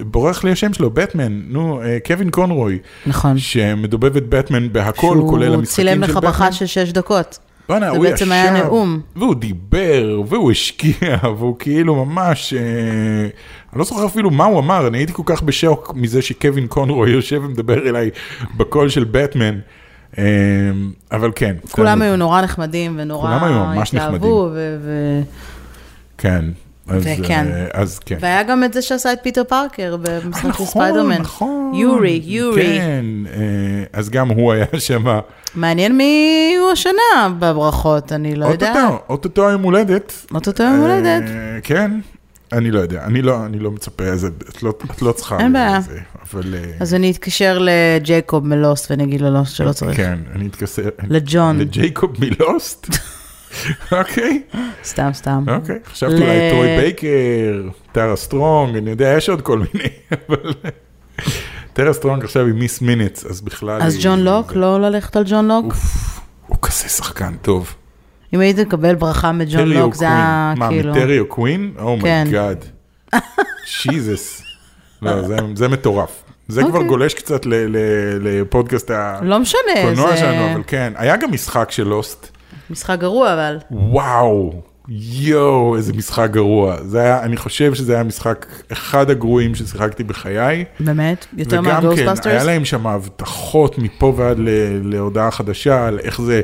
בורח 0.00 0.44
לי 0.44 0.50
השם 0.50 0.72
שלו, 0.72 0.90
בטמן, 0.90 1.42
נו, 1.48 1.80
קווין 2.06 2.30
קונרוי. 2.30 2.78
נכון. 3.06 3.38
שמדובב 3.38 4.16
את 4.16 4.28
בטמן 4.28 4.72
בהכל, 4.72 5.20
כולל 5.30 5.54
המשחקים 5.54 5.84
של 5.86 5.90
בטמן. 5.92 6.06
שהוא 6.06 6.16
צילם 6.16 6.16
לך 6.16 6.18
ברכה 6.22 6.52
של 6.52 6.66
שש 6.66 6.92
דקות. 6.92 7.38
בואנה, 7.70 7.88
הוא 7.88 7.96
ישב, 7.96 8.04
זה 8.04 8.10
בעצם 8.10 8.32
היה 8.32 8.50
נאום. 8.50 9.00
והוא 9.16 9.34
דיבר, 9.34 10.22
והוא 10.26 10.50
השקיע, 10.50 11.16
והוא 11.38 11.56
כאילו 11.58 12.04
ממש, 12.04 12.54
אה, 12.54 12.60
אני 13.72 13.78
לא 13.78 13.84
זוכר 13.84 14.06
אפילו 14.06 14.30
מה 14.30 14.44
הוא 14.44 14.58
אמר, 14.58 14.86
אני 14.86 14.98
הייתי 14.98 15.12
כל 15.12 15.22
כך 15.26 15.42
בשוק 15.42 15.92
מזה 15.96 16.22
שקווין 16.22 16.66
קונרו 16.66 17.06
יושב 17.16 17.42
ומדבר 17.44 17.88
אליי 17.88 18.10
בקול 18.56 18.88
של 18.88 19.04
בטמן. 19.04 19.58
אה, 20.18 20.24
אבל 21.12 21.30
כן. 21.34 21.56
כולם 21.70 22.02
היו 22.02 22.16
נורא 22.16 22.40
נחמדים 22.40 22.96
ונורא 22.98 23.38
התלהבו. 23.82 24.48
ו... 24.52 24.76
ו... 24.82 25.20
כן, 26.18 26.44
אז, 26.90 27.02
וכן. 27.06 27.46
אה, 27.52 27.66
אז 27.72 27.98
כן. 27.98 28.16
והיה 28.20 28.42
גם 28.42 28.64
את 28.64 28.72
זה 28.72 28.82
שעשה 28.82 29.12
את 29.12 29.18
פיטר 29.22 29.44
פארקר 29.44 29.96
במשחק 30.02 30.44
נכון, 30.44 30.66
ספיידרמן. 30.66 31.18
נכון. 31.20 31.72
יורי, 31.74 32.20
יורי. 32.24 32.62
כן, 32.62 33.04
אה, 33.26 33.84
אז 33.92 34.10
גם 34.10 34.28
הוא 34.28 34.52
היה 34.52 34.66
שם. 34.78 35.04
מעניין 35.54 35.96
מי 35.96 36.54
הוא 36.60 36.70
השנה 36.70 37.28
בברכות, 37.38 38.12
אני 38.12 38.34
לא 38.34 38.46
יודעת. 38.46 38.76
אוטוטו, 38.76 39.04
אוטוטו 39.08 39.48
היום 39.48 39.62
הולדת. 39.62 40.26
אוטוטו 40.34 40.62
יום 40.62 40.80
הולדת. 40.80 41.22
אה, 41.28 41.58
כן, 41.62 41.90
אני 42.52 42.70
לא 42.70 42.80
יודע, 42.80 43.04
אני 43.04 43.22
לא, 43.22 43.46
אני 43.46 43.58
לא 43.58 43.70
מצפה, 43.70 44.04
אז 44.04 44.24
את 44.24 44.62
לא, 44.62 44.72
את 44.90 45.02
לא 45.02 45.12
צריכה. 45.12 45.38
אין 45.38 45.52
בעיה. 45.52 45.80
זה, 45.80 45.98
אבל... 46.32 46.54
אז 46.80 46.94
אני 46.94 47.10
אתקשר 47.10 47.58
לג'ייקוב 47.60 48.46
מ 48.46 48.55
Lost 48.55 48.90
ואני 48.90 49.04
אגיד 49.04 49.20
לו 49.20 49.30
לא, 49.30 49.44
שלא 49.44 49.72
צריך. 49.72 49.96
כן, 49.96 50.18
אני 50.34 50.46
אתקשר. 50.46 50.88
לג'ון. 51.08 51.58
לג'ייקוב 51.58 52.16
מ 52.18 52.29
Lost? 52.29 52.86
אוקיי, 53.92 54.42
סתם, 54.84 55.10
סתם. 55.12 55.44
אוקיי. 55.48 55.78
חשבתי 55.86 56.14
אולי 56.14 56.50
טרוי 56.50 56.66
בייקר, 56.76 57.68
טרה 57.92 58.16
סטרונג, 58.16 58.76
אני 58.76 58.90
יודע, 58.90 59.14
יש 59.16 59.28
עוד 59.28 59.42
כל 59.42 59.58
מיני, 59.58 59.88
אבל... 60.28 60.52
טרה 61.72 61.92
סטרונג 61.92 62.24
עכשיו 62.24 62.46
היא 62.46 62.54
Miss 62.54 62.80
Minutes, 62.82 63.26
אז 63.26 63.40
בכלל... 63.40 63.82
אז 63.82 63.98
ג'ון 64.02 64.20
לוק, 64.20 64.52
לא 64.54 64.80
ללכת 64.80 65.16
על 65.16 65.24
ג'ון 65.26 65.48
לוק? 65.48 65.74
הוא 66.46 66.56
כזה 66.62 66.88
שחקן 66.88 67.34
טוב. 67.42 67.74
אם 68.34 68.40
היית 68.40 68.58
מקבל 68.58 68.94
ברכה 68.94 69.32
מג'ון 69.32 69.68
לוק, 69.68 69.94
זה? 69.94 70.04
היה 70.06 70.54
מה, 70.56 70.68
כאילו... 70.68 70.92
מטרי 70.92 71.18
או 71.18 71.26
קווין? 71.26 71.72
Oh 71.76 71.78
כן. 71.78 71.84
Oh 71.84 72.04
my 72.04 72.24
God. 72.24 72.64
שיזס. 73.64 74.42
לא, 75.02 75.12
זה- 75.54 75.68
מטורף. 75.68 76.22
זה 76.48 76.62
כבר 76.62 76.72
אוקיי. 76.72 76.88
גולש 76.88 77.14
קצת 77.14 77.46
לפודקאסט 78.20 78.90
לא 79.22 79.38
משנה, 79.38 79.60
הקולנוע 79.78 80.10
זה 80.10 80.16
שלנו, 80.16 80.52
אבל 80.52 80.62
כן. 80.66 80.92
היה 80.96 81.16
גם 81.16 81.32
משחק 81.32 81.70
של 81.70 81.88
לוסט. 81.88 82.30
משחק 82.70 82.98
גרוע, 82.98 83.32
אבל. 83.34 83.58
וואו, 83.70 84.52
יואו, 84.88 85.76
איזה 85.76 85.92
משחק 85.92 86.28
גרוע. 86.30 86.76
זה 86.82 87.00
היה, 87.00 87.22
אני 87.22 87.36
חושב 87.36 87.74
שזה 87.74 87.94
היה 87.94 88.02
משחק 88.02 88.46
אחד 88.72 89.10
הגרועים 89.10 89.54
ששיחקתי 89.54 90.04
בחיי. 90.04 90.64
באמת? 90.80 91.26
יותר 91.36 91.56
וגם 91.56 91.64
כן, 91.64 91.70
היה 91.70 91.80
מהגוסטבאסטרס? 91.80 92.42
להם 92.44 92.64
שם 92.64 92.86
הבטחות 92.86 93.78
מפה 93.78 94.14
ועד 94.16 94.38
ל- 94.38 94.80
להודעה 94.90 95.30
חדשה 95.30 95.86
על 95.86 95.98
איך 95.98 96.20
זה, 96.20 96.40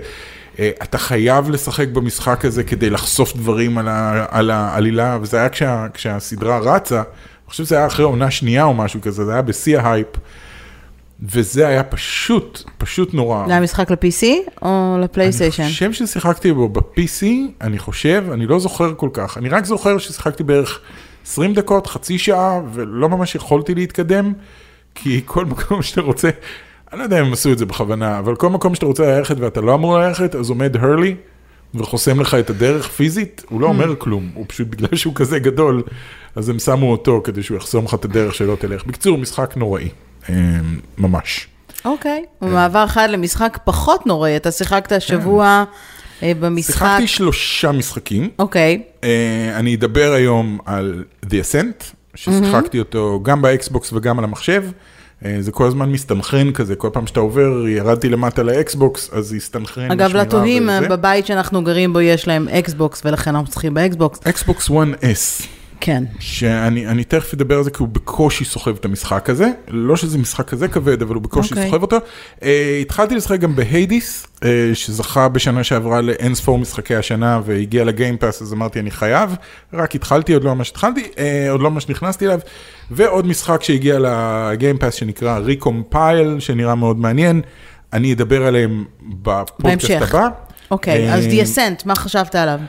אה, 0.58 0.70
אתה 0.82 0.98
חייב 0.98 1.50
לשחק 1.50 1.88
במשחק 1.88 2.44
הזה 2.44 2.64
כדי 2.64 2.90
לחשוף 2.90 3.36
דברים 3.36 3.78
על, 3.78 3.88
ה, 3.88 4.26
על 4.30 4.50
העלילה, 4.50 5.18
וזה 5.22 5.36
היה 5.36 5.48
כשה, 5.48 5.86
כשהסדרה 5.94 6.58
רצה, 6.58 6.96
אני 6.96 7.04
חושב 7.50 7.64
שזה 7.64 7.76
היה 7.76 7.86
אחרי 7.86 8.04
עונה 8.04 8.30
שנייה 8.30 8.64
או 8.64 8.74
משהו 8.74 9.00
כזה, 9.00 9.24
זה 9.24 9.32
היה 9.32 9.42
בשיא 9.42 9.78
ההייפ, 9.78 10.06
וזה 11.22 11.68
היה 11.68 11.82
פשוט, 11.82 12.62
פשוט 12.78 13.14
נורא. 13.14 13.46
זה 13.46 13.52
היה 13.52 13.60
משחק 13.60 13.90
ל-PC 13.90 14.26
או 14.62 14.96
לפלייסטיישן? 15.00 15.62
אני 15.62 15.72
חושב 15.72 15.92
ששיחקתי 15.92 16.52
בו 16.52 16.68
ב-PC, 16.68 17.26
אני 17.60 17.78
חושב, 17.78 18.24
אני 18.32 18.46
לא 18.46 18.58
זוכר 18.58 18.94
כל 18.94 19.08
כך, 19.12 19.38
אני 19.38 19.48
רק 19.48 19.64
זוכר 19.64 19.98
ששיחקתי 19.98 20.42
בערך 20.42 20.80
20 21.26 21.54
דקות, 21.54 21.86
חצי 21.86 22.18
שעה, 22.18 22.60
ולא 22.72 23.08
ממש 23.08 23.34
יכולתי 23.34 23.74
להתקדם, 23.74 24.32
כי 24.94 25.20
כל 25.24 25.44
מקום 25.44 25.82
שאתה 25.82 26.00
רוצה, 26.00 26.28
אני 26.92 26.98
לא 26.98 27.04
יודע 27.04 27.20
אם 27.20 27.24
הם 27.24 27.32
עשו 27.32 27.52
את 27.52 27.58
זה 27.58 27.66
בכוונה, 27.66 28.18
אבל 28.18 28.36
כל 28.36 28.48
מקום 28.48 28.74
שאתה 28.74 28.86
רוצה 28.86 29.18
ללכת 29.18 29.36
ואתה 29.38 29.60
לא 29.60 29.74
אמור 29.74 29.98
ללכת, 29.98 30.34
אז 30.34 30.50
עומד 30.50 30.76
הרלי 30.76 31.14
וחוסם 31.74 32.20
לך 32.20 32.34
את 32.34 32.50
הדרך 32.50 32.88
פיזית, 32.88 33.44
הוא 33.48 33.60
לא 33.60 33.66
אומר 33.66 33.94
כלום, 33.98 34.30
הוא 34.34 34.44
פשוט 34.48 34.68
בגלל 34.68 34.96
שהוא 34.96 35.14
כזה 35.14 35.38
גדול, 35.38 35.82
אז 36.34 36.48
הם 36.48 36.58
שמו 36.58 36.92
אותו 36.92 37.20
כדי 37.24 37.42
שהוא 37.42 37.56
יחסום 37.56 37.84
לך 37.84 37.94
את 37.94 38.04
הדרך 38.04 38.34
שלא 38.34 38.56
תלך. 38.60 38.86
בקיצור, 38.86 39.18
משחק 39.18 39.56
נוראי, 39.56 39.88
ממש. 40.98 41.46
אוקיי. 41.84 42.24
במעבר 42.42 42.84
אחד 42.84 43.08
למשחק 43.10 43.58
פחות 43.64 44.06
נוראי, 44.06 44.36
אתה 44.36 44.50
שיחקת 44.50 44.92
השבוע 44.92 45.64
אה, 46.22 46.32
במשחק... 46.40 46.72
שיחקתי 46.72 47.06
שלושה 47.06 47.72
משחקים. 47.72 48.28
אוקיי. 48.38 48.82
אה, 49.04 49.52
אני 49.56 49.74
אדבר 49.74 50.12
היום 50.12 50.58
על 50.64 51.04
The 51.24 51.28
Ascent, 51.28 51.84
ששיחקתי 52.14 52.78
אותו 52.78 53.20
גם 53.22 53.42
באקסבוקס 53.42 53.92
וגם 53.92 54.18
על 54.18 54.24
המחשב. 54.24 54.64
אה, 55.24 55.36
זה 55.40 55.52
כל 55.52 55.66
הזמן 55.66 55.92
מסתנכרן 55.92 56.52
כזה, 56.52 56.76
כל 56.76 56.88
פעם 56.92 57.06
שאתה 57.06 57.20
עובר, 57.20 57.68
ירדתי 57.68 58.08
למטה 58.08 58.42
לאקסבוקס, 58.42 59.10
אז 59.12 59.32
הסתנכרן. 59.32 59.90
אגב, 59.90 60.16
לתוהים. 60.16 60.68
בבית 60.90 61.26
שאנחנו 61.26 61.64
גרים 61.64 61.92
בו 61.92 62.00
יש 62.00 62.28
להם 62.28 62.48
אקסבוקס, 62.48 63.02
ולכן 63.04 63.34
אנחנו 63.34 63.50
צריכים 63.50 63.74
באקסבוקס. 63.74 64.20
אקסבוקס 64.24 64.68
1S, 64.70 65.46
כן. 65.80 66.04
שאני 66.18 66.86
אני 66.86 67.04
תכף 67.04 67.34
אדבר 67.34 67.56
על 67.56 67.64
זה 67.64 67.70
כי 67.70 67.78
הוא 67.78 67.88
בקושי 67.88 68.44
סוחב 68.44 68.74
את 68.74 68.84
המשחק 68.84 69.30
הזה, 69.30 69.50
לא 69.68 69.96
שזה 69.96 70.18
משחק 70.18 70.48
כזה 70.48 70.68
כבד, 70.68 71.02
אבל 71.02 71.14
הוא 71.14 71.22
בקושי 71.22 71.54
אוקיי. 71.54 71.66
סוחב 71.66 71.82
אותו. 71.82 71.96
אה, 72.42 72.78
התחלתי 72.82 73.14
לשחק 73.14 73.40
גם 73.40 73.56
ב 73.56 73.66
Hades, 73.66 74.26
אה, 74.44 74.70
שזכה 74.74 75.28
בשנה 75.28 75.64
שעברה 75.64 76.00
לאין 76.00 76.34
ספור 76.34 76.58
משחקי 76.58 76.94
השנה 76.94 77.40
והגיע 77.44 77.84
ל 77.84 77.90
Game 77.90 78.13
Pass, 78.13 78.42
אז 78.42 78.52
אמרתי 78.52 78.80
אני 78.80 78.90
חייב, 78.90 79.36
רק 79.72 79.94
התחלתי, 79.94 80.34
עוד 80.34 80.44
לא 80.44 80.54
ממש 80.54 80.70
התחלתי, 80.70 81.08
אה, 81.18 81.50
עוד 81.50 81.60
לא 81.60 81.70
ממש 81.70 81.88
נכנסתי 81.88 82.26
אליו, 82.26 82.40
ועוד 82.90 83.26
משחק 83.26 83.62
שהגיע 83.62 83.98
ל 83.98 84.09
Game 84.09 84.51
Pass 84.51 84.94
שנקרא 84.94 85.38
Recompile, 85.38 86.40
שנראה 86.40 86.74
מאוד 86.74 86.98
מעניין, 86.98 87.40
אני 87.92 88.12
אדבר 88.12 88.46
עליהם 88.46 88.84
בפודקאסט. 89.02 89.90
הבא. 89.90 90.28
אוקיי, 90.70 91.08
אה, 91.08 91.14
אז 91.14 91.24
Ascent, 91.24 91.82
מה 91.84 91.94
חשבת 91.94 92.34
עליו? 92.34 92.60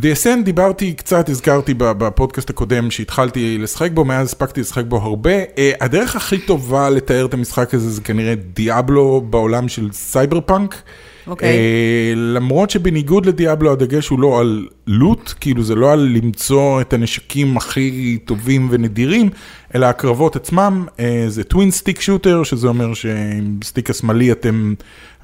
The 0.00 0.04
Ascent 0.04 0.42
דיברתי 0.44 0.92
קצת, 0.92 1.28
הזכרתי 1.28 1.74
בפודקאסט 1.78 2.50
הקודם 2.50 2.90
שהתחלתי 2.90 3.58
לשחק 3.58 3.90
בו, 3.90 4.04
מאז 4.04 4.26
הספקתי 4.26 4.60
לשחק 4.60 4.84
בו 4.84 4.96
הרבה. 4.96 5.42
Uh, 5.42 5.58
הדרך 5.80 6.16
הכי 6.16 6.38
טובה 6.38 6.90
לתאר 6.90 7.26
את 7.26 7.34
המשחק 7.34 7.74
הזה 7.74 7.90
זה 7.90 8.00
כנראה 8.00 8.34
דיאבלו 8.34 9.20
בעולם 9.30 9.68
של 9.68 9.92
סייבר 9.92 10.40
פאנק. 10.40 10.82
אוקיי. 11.26 11.48
אה, 11.48 12.12
למרות 12.16 12.70
שבניגוד 12.70 13.26
לדיאבלו 13.26 13.72
הדגש 13.72 14.08
הוא 14.08 14.20
לא 14.20 14.40
על 14.40 14.68
loot, 14.86 15.34
כאילו 15.40 15.62
זה 15.62 15.74
לא 15.74 15.92
על 15.92 16.00
למצוא 16.00 16.80
את 16.80 16.92
הנשקים 16.92 17.56
הכי 17.56 18.18
טובים 18.24 18.68
ונדירים, 18.70 19.28
אלא 19.74 19.86
הקרבות 19.86 20.36
עצמם, 20.36 20.86
אה, 21.00 21.24
זה 21.28 21.44
twin 21.44 21.70
stick 21.70 22.00
shooter, 22.00 22.42
שזה 22.42 22.68
אומר 22.68 22.94
שעם 22.94 23.58
stick 23.64 23.90
השמאלי 23.90 24.32
אתם, 24.32 24.74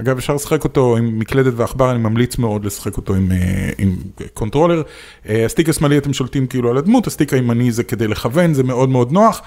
אגב 0.00 0.16
אפשר 0.16 0.34
לשחק 0.34 0.64
אותו 0.64 0.96
עם 0.96 1.18
מקלדת 1.18 1.52
ועכבר, 1.56 1.90
אני 1.90 1.98
ממליץ 1.98 2.38
מאוד 2.38 2.64
לשחק 2.64 2.96
אותו 2.96 3.14
עם, 3.14 3.32
אה, 3.32 3.70
עם 3.78 3.96
controller. 4.34 4.82
ה 5.28 5.35
stick 5.35 5.68
השמאלי 5.68 5.98
אתם 5.98 6.12
שולטים 6.12 6.46
כאילו 6.46 6.70
על 6.70 6.76
הדמות, 6.76 7.06
ה 7.06 7.10
stick 7.10 7.32
הימני 7.32 7.72
זה 7.72 7.84
כדי 7.84 8.08
לכוון, 8.08 8.54
זה 8.54 8.62
מאוד 8.62 8.88
מאוד 8.88 9.12
נוח. 9.12 9.42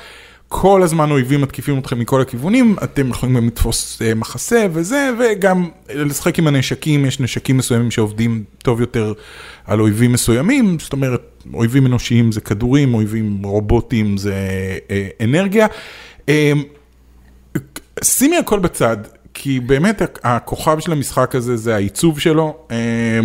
כל 0.50 0.84
הזמן 0.84 1.12
אויבים 1.12 1.42
מתקיפים 1.42 1.80
אתכם 1.80 2.00
מכל 2.00 2.22
הכיוונים, 2.22 2.76
אתם 2.84 3.10
יכולים 3.10 3.36
גם 3.36 3.48
לתפוס 3.48 4.02
אה, 4.02 4.14
מחסה 4.14 4.66
וזה, 4.74 5.10
וגם 5.20 5.70
לשחק 5.90 6.40
עם 6.40 6.48
הנשקים, 6.48 7.06
יש 7.06 7.20
נשקים 7.20 7.58
מסוימים 7.58 7.92
שעובדים 7.92 8.44
טוב 8.58 8.82
יותר 8.82 9.14
על 9.66 9.82
אויבים 9.82 10.12
מסוימים, 10.12 10.80
זאת 10.80 10.94
אומרת, 10.94 11.22
אויבים 11.54 11.86
אנושיים 11.86 12.32
זה 12.32 12.42
כדורים, 12.42 12.94
אויבים 12.94 13.40
רובוטים 13.44 14.18
זה 14.18 14.34
אה, 14.92 15.08
אנרגיה. 15.24 15.68
אה, 16.30 16.54
שימי 18.04 18.38
הכל 18.38 18.60
בצד, 18.60 18.98
כי 19.34 19.60
באמת 19.60 20.02
הכוכב 20.24 20.80
של 20.80 20.92
המשחק 20.92 21.36
הזה 21.36 21.58
זה 21.58 21.76
העיצוב 21.76 22.20
שלו. 22.20 22.58
אה, 22.72 23.20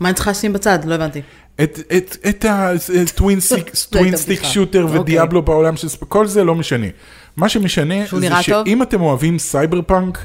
מה 0.00 0.08
אני 0.08 0.14
צריכה 0.14 0.30
לשים 0.30 0.52
בצד? 0.52 0.78
לא 0.84 0.94
הבנתי. 0.94 1.20
את, 1.62 1.78
את, 1.96 2.16
את 2.28 2.44
ה 2.48 2.66
twin 2.66 3.40
stick 3.50 3.70
בדיחה. 4.26 4.44
shooter 4.46 4.82
אוקיי. 4.82 4.98
ודיאבלו 4.98 5.42
בעולם 5.42 5.76
של. 5.76 5.88
כל 6.08 6.26
זה 6.26 6.44
לא 6.44 6.54
משנה. 6.54 6.86
מה 7.36 7.48
שמשנה 7.48 7.94
זה? 8.06 8.42
שאם 8.42 8.82
אתם 8.82 9.00
אוהבים 9.00 9.38
סייבר 9.38 9.82
פאנק, 9.82 10.18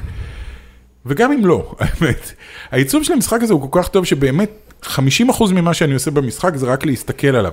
וגם 1.06 1.32
אם 1.32 1.46
לא, 1.46 1.74
האמת, 1.78 2.32
העיצוב 2.70 3.02
של 3.02 3.12
המשחק 3.12 3.42
הזה 3.42 3.52
הוא 3.52 3.70
כל 3.70 3.82
כך 3.82 3.88
טוב 3.88 4.04
שבאמת 4.04 4.65
50% 4.86 5.52
ממה 5.52 5.74
שאני 5.74 5.94
עושה 5.94 6.10
במשחק 6.10 6.56
זה 6.56 6.66
רק 6.66 6.86
להסתכל 6.86 7.36
עליו. 7.36 7.52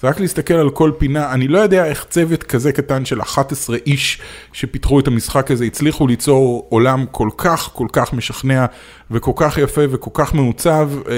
זה 0.00 0.08
רק 0.08 0.20
להסתכל 0.20 0.54
על 0.54 0.70
כל 0.70 0.92
פינה. 0.98 1.32
אני 1.32 1.48
לא 1.48 1.58
יודע 1.58 1.84
איך 1.84 2.06
צוות 2.10 2.42
כזה 2.42 2.72
קטן 2.72 3.04
של 3.04 3.20
11 3.20 3.76
איש 3.86 4.20
שפיתחו 4.52 5.00
את 5.00 5.06
המשחק 5.06 5.50
הזה 5.50 5.64
הצליחו 5.64 6.06
ליצור 6.06 6.66
עולם 6.68 7.04
כל 7.10 7.28
כך 7.36 7.70
כל 7.72 7.86
כך 7.92 8.12
משכנע 8.12 8.66
וכל 9.10 9.32
כך 9.36 9.58
יפה 9.58 9.82
וכל 9.90 10.10
כך 10.14 10.34
מעוצב. 10.34 10.90
אה, 11.08 11.14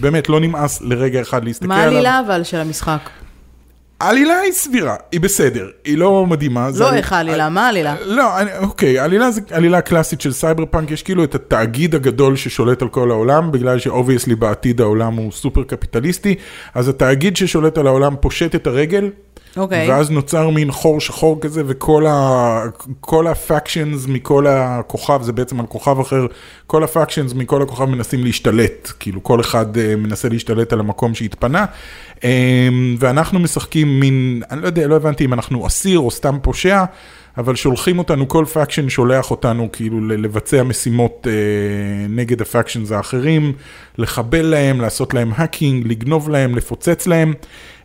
באמת 0.00 0.28
לא 0.28 0.40
נמאס 0.40 0.82
לרגע 0.82 1.20
אחד 1.20 1.44
להסתכל 1.44 1.68
מה 1.68 1.74
עליו. 1.74 1.88
העלילה 1.88 2.20
אבל 2.26 2.44
של 2.44 2.56
המשחק? 2.56 3.10
העלילה 4.00 4.38
היא 4.38 4.52
סבירה, 4.52 4.96
היא 5.12 5.20
בסדר, 5.20 5.68
היא 5.84 5.98
לא 5.98 6.26
מדהימה. 6.26 6.68
לא 6.78 6.94
איך 6.94 7.12
העלילה, 7.12 7.48
מה 7.48 7.66
העלילה? 7.66 7.94
לא, 8.04 8.40
אני, 8.40 8.50
אוקיי, 8.58 8.98
העלילה 8.98 9.30
זה 9.30 9.40
עלילה 9.50 9.80
קלאסית 9.80 10.20
של 10.20 10.32
סייבר 10.32 10.64
פאנק, 10.66 10.90
יש 10.90 11.02
כאילו 11.02 11.24
את 11.24 11.34
התאגיד 11.34 11.94
הגדול 11.94 12.36
ששולט 12.36 12.82
על 12.82 12.88
כל 12.88 13.10
העולם, 13.10 13.52
בגלל 13.52 13.78
ש 13.78 13.88
obviously 13.88 14.34
בעתיד 14.34 14.80
העולם 14.80 15.14
הוא 15.14 15.32
סופר 15.32 15.62
קפיטליסטי, 15.62 16.34
אז 16.74 16.88
התאגיד 16.88 17.36
ששולט 17.36 17.78
על 17.78 17.86
העולם 17.86 18.14
פושט 18.20 18.54
את 18.54 18.66
הרגל, 18.66 19.10
אוקיי. 19.58 19.90
ואז 19.90 20.10
נוצר 20.10 20.50
מין 20.50 20.72
חור 20.72 21.00
שחור 21.00 21.40
כזה, 21.40 21.62
וכל 21.66 22.06
ה- 22.06 22.62
כל 23.00 23.26
ה 23.26 23.35
factions 23.35 24.06
מכל 24.06 24.46
הכוכב, 24.46 25.22
זה 25.22 25.32
בעצם 25.32 25.60
על 25.60 25.66
כוכב 25.66 26.00
אחר, 26.00 26.26
כל 26.66 26.84
ה 26.84 26.90
factions 26.90 27.34
מכל 27.34 27.62
הכוכב 27.62 27.84
מנסים 27.84 28.24
להשתלט, 28.24 28.92
כאילו 29.00 29.22
כל 29.22 29.40
אחד 29.40 29.76
אה, 29.78 29.96
מנסה 29.96 30.28
להשתלט 30.28 30.72
על 30.72 30.80
המקום 30.80 31.14
שהתפנה, 31.14 31.64
אה, 32.24 32.68
ואנחנו 32.98 33.38
משחקים 33.38 34.00
מין, 34.00 34.42
אני 34.50 34.62
לא 34.62 34.66
יודע, 34.66 34.86
לא 34.86 34.96
הבנתי 34.96 35.24
אם 35.24 35.32
אנחנו 35.32 35.66
אסיר 35.66 35.98
או 35.98 36.10
סתם 36.10 36.38
פושע, 36.42 36.84
אבל 37.38 37.54
שולחים 37.56 37.98
אותנו, 37.98 38.28
כל 38.28 38.44
faction 38.52 38.88
שולח 38.88 39.30
אותנו 39.30 39.68
כאילו 39.72 40.08
לבצע 40.08 40.62
משימות 40.62 41.26
אה, 41.30 42.06
נגד 42.08 42.40
ה 42.42 42.48
factions 42.48 42.92
האחרים, 42.92 43.52
לחבל 43.98 44.46
להם, 44.46 44.80
לעשות 44.80 45.14
להם 45.14 45.32
האקינג, 45.36 45.86
לגנוב 45.86 46.28
להם, 46.30 46.56
לפוצץ 46.56 47.06
להם. 47.06 47.32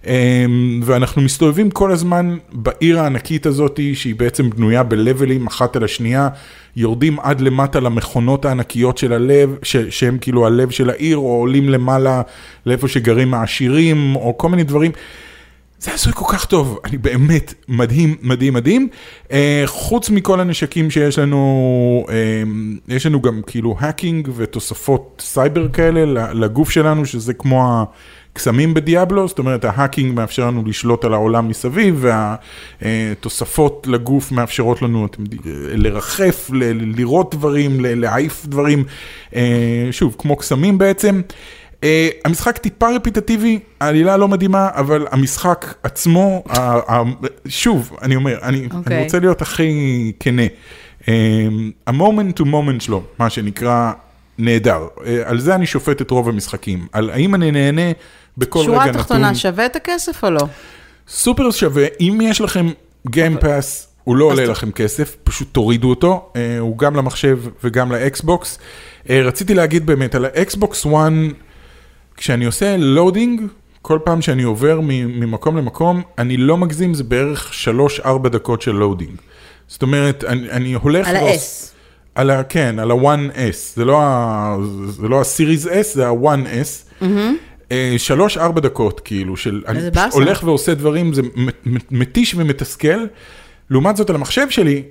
אה, 0.08 0.46
ואנחנו 0.84 1.22
מסתובבים 1.22 1.72
כל 1.72 1.92
הזמן 1.92 2.38
בעיר 2.52 3.00
הענקית 3.00 3.46
הזאת, 3.46 3.80
שהיא 3.94 4.16
בעצם 4.16 4.50
בנויה 4.50 4.84
בלבלים 4.84 5.48
אחת 5.48 5.76
על 5.76 5.84
השנייה, 5.84 6.30
יורדים 6.76 7.20
עד 7.20 7.42
למטה 7.42 7.80
למכונות 7.80 8.46
הענקיות 8.46 8.98
של 8.98 9.14
הלב, 9.14 9.56
ש- 9.64 9.78
שהם 9.78 10.18
כאילו 10.22 10.46
הלב 10.46 10.70
של 10.70 10.90
העיר, 10.90 11.18
או 11.18 11.40
עולים 11.40 11.70
למעלה 11.70 12.22
לאיפה 12.66 12.88
שגרים 12.88 13.34
העשירים, 13.34 14.16
או 14.16 14.38
כל 14.38 14.50
מיני 14.50 14.64
דברים. 14.64 14.92
זה 15.84 15.94
עשוי 15.94 16.14
כל 16.16 16.26
כך 16.34 16.46
טוב, 16.46 16.80
אני 16.86 16.98
באמת 16.98 17.54
מדהים, 17.68 18.16
מדהים, 18.22 18.54
מדהים. 18.54 18.88
אה, 19.32 19.64
חוץ 19.66 20.10
מכל 20.10 20.40
הנשקים 20.40 20.92
שיש 20.92 21.20
לנו, 21.20 22.06
אה, 22.10 22.44
יש 22.88 23.06
לנו 23.06 23.22
גם 23.22 23.42
כאילו 23.48 23.76
hacking 23.80 24.30
ותוספות 24.36 25.22
סייבר 25.26 25.68
כאלה 25.70 26.34
לגוף 26.34 26.70
שלנו, 26.70 27.06
שזה 27.06 27.34
כמו 27.34 27.86
הקסמים 28.34 28.74
בדיאבלו, 28.74 29.28
זאת 29.28 29.40
אומרת 29.40 29.66
ה 29.66 29.72
hacking 29.72 30.16
מאפשר 30.16 30.48
לנו 30.48 30.64
לשלוט 30.66 31.06
על 31.06 31.14
העולם 31.14 31.48
מסביב, 31.48 32.06
והתוספות 32.82 33.88
לגוף 33.90 34.32
מאפשרות 34.32 34.82
לנו 34.82 35.08
לרחף, 35.74 36.50
לראות 36.96 37.36
דברים, 37.36 37.78
להעיף 37.80 38.46
דברים, 38.46 38.84
אה, 39.36 39.88
שוב, 39.92 40.16
כמו 40.20 40.36
קסמים 40.36 40.78
בעצם. 40.78 41.22
Uh, 41.84 41.86
המשחק 42.26 42.58
טיפה 42.58 42.96
רפיטטיבי, 42.96 43.60
העלילה 43.80 44.18
לא 44.18 44.28
מדהימה, 44.28 44.70
אבל 44.74 45.08
המשחק 45.12 45.74
עצמו, 45.84 46.44
ה- 46.50 46.94
ה- 46.94 47.04
שוב, 47.48 47.98
אני 48.02 48.16
אומר, 48.16 48.38
אני, 48.44 48.68
okay. 48.72 48.76
אוקיי. 48.76 48.98
אני 48.98 49.04
רוצה 49.04 49.20
להיות 49.20 49.42
הכי 49.42 50.12
כנה. 50.20 50.42
Uh, 51.02 51.06
ה 51.88 51.95
moment 51.95 52.36
to 52.36 52.46
moment 52.46 52.82
שלו, 52.82 53.04
מה 53.20 53.30
שנקרא, 53.30 53.92
נהדר. 54.38 54.88
Uh, 54.98 55.02
על 55.26 55.40
זה 55.40 55.56
אני 55.56 55.66
שופט 55.66 56.02
את 56.02 56.12
רוב 56.12 56.30
המשחקים. 56.30 56.88
על 56.92 57.10
האם 57.10 57.36
אני 57.36 57.52
נהנה 57.52 57.92
בכל 58.38 58.60
רגע 58.60 58.68
שורה 58.68 58.86
נתון. 58.86 59.02
תחתונה, 59.02 59.36
שווה 59.36 59.66
את 59.66 59.76
הכסף 59.76 60.24
או 60.24 60.30
לא? 60.30 60.42
סופר 61.08 61.52
שווה, 61.52 61.86
אם 62.00 62.20
יש 62.24 62.42
לכם 62.42 62.70
Game 63.10 63.44
Pass, 63.44 63.88
הוא 64.04 64.16
לא 64.18 64.26
עולה 64.26 64.46
לכם 64.46 64.72
כסף, 64.72 65.16
פשוט 65.24 65.48
תורידו 65.52 65.90
אותו, 65.90 66.32
אה, 66.36 66.60
הוא 66.60 66.78
גם 66.78 66.96
למחשב 66.96 67.40
וגם 67.64 67.92
לאקסבוקס. 67.92 68.60
אה, 69.10 69.22
רציתי 69.22 69.54
להגיד 69.54 69.86
באמת, 69.86 70.16
על 70.16 70.26
האקסבוקס 70.26 70.86
1, 70.86 70.94
כשאני 72.18 72.46
עושה 72.46 72.78
loading, 72.78 73.42
כל 73.82 74.00
פעם 74.04 74.22
שאני 74.22 74.44
עובר 74.44 74.80
ממקום 74.82 75.58
למקום, 75.58 76.02
אני 76.18 76.38
לא 76.38 76.58
מגזים, 76.58 76.94
זה 76.94 77.04
בערך 77.04 77.52
3-4 78.04 78.30
דקות 78.30 78.62
של 78.62 78.72
loading. 78.72 79.16
זאת 79.68 79.82
אומרת, 79.82 80.24
אני, 80.24 80.50
אני 80.52 80.74
הולך... 80.74 81.08
על 81.08 81.16
ה-S. 81.16 81.70
על 82.16 82.30
ה... 82.30 82.44
כן, 82.44 82.80
על 82.80 82.92
ה-1S, 82.92 83.56
זה 83.76 83.86
לא 83.86 84.02
ה- 84.02 84.58
זה 84.90 85.08
לא 85.08 85.20
ה-Series 85.20 85.66
S, 85.68 85.94
זה 85.94 86.08
ה-1S. 86.08 87.04
אה, 87.72 87.96
שלוש-ארבע 87.98 88.62
דקות, 88.62 89.00
כאילו, 89.00 89.38
של... 89.38 89.64
אני 89.68 89.80
פשוט. 90.10 90.14
הולך 90.14 90.44
ועושה 90.44 90.74
דברים, 90.74 91.14
זה 91.14 91.22
מת- 91.36 91.54
מת- 91.66 91.92
מתיש 91.92 92.36
ומתסכל. 92.38 93.06
לעומת 93.70 93.96
זאת, 93.98 94.10
על 94.10 94.16
המחשב 94.16 94.50
שלי, 94.50 94.84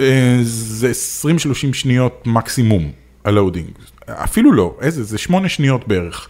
אה, 0.00 0.38
זה 0.42 0.90
20-30 1.24 1.30
שניות 1.72 2.22
מקסימום, 2.26 2.90
ה-loading. 3.24 3.68
אפילו 4.06 4.52
לא, 4.52 4.76
איזה, 4.80 5.04
זה 5.04 5.18
שמונה 5.18 5.48
שניות 5.48 5.88
בערך. 5.88 6.28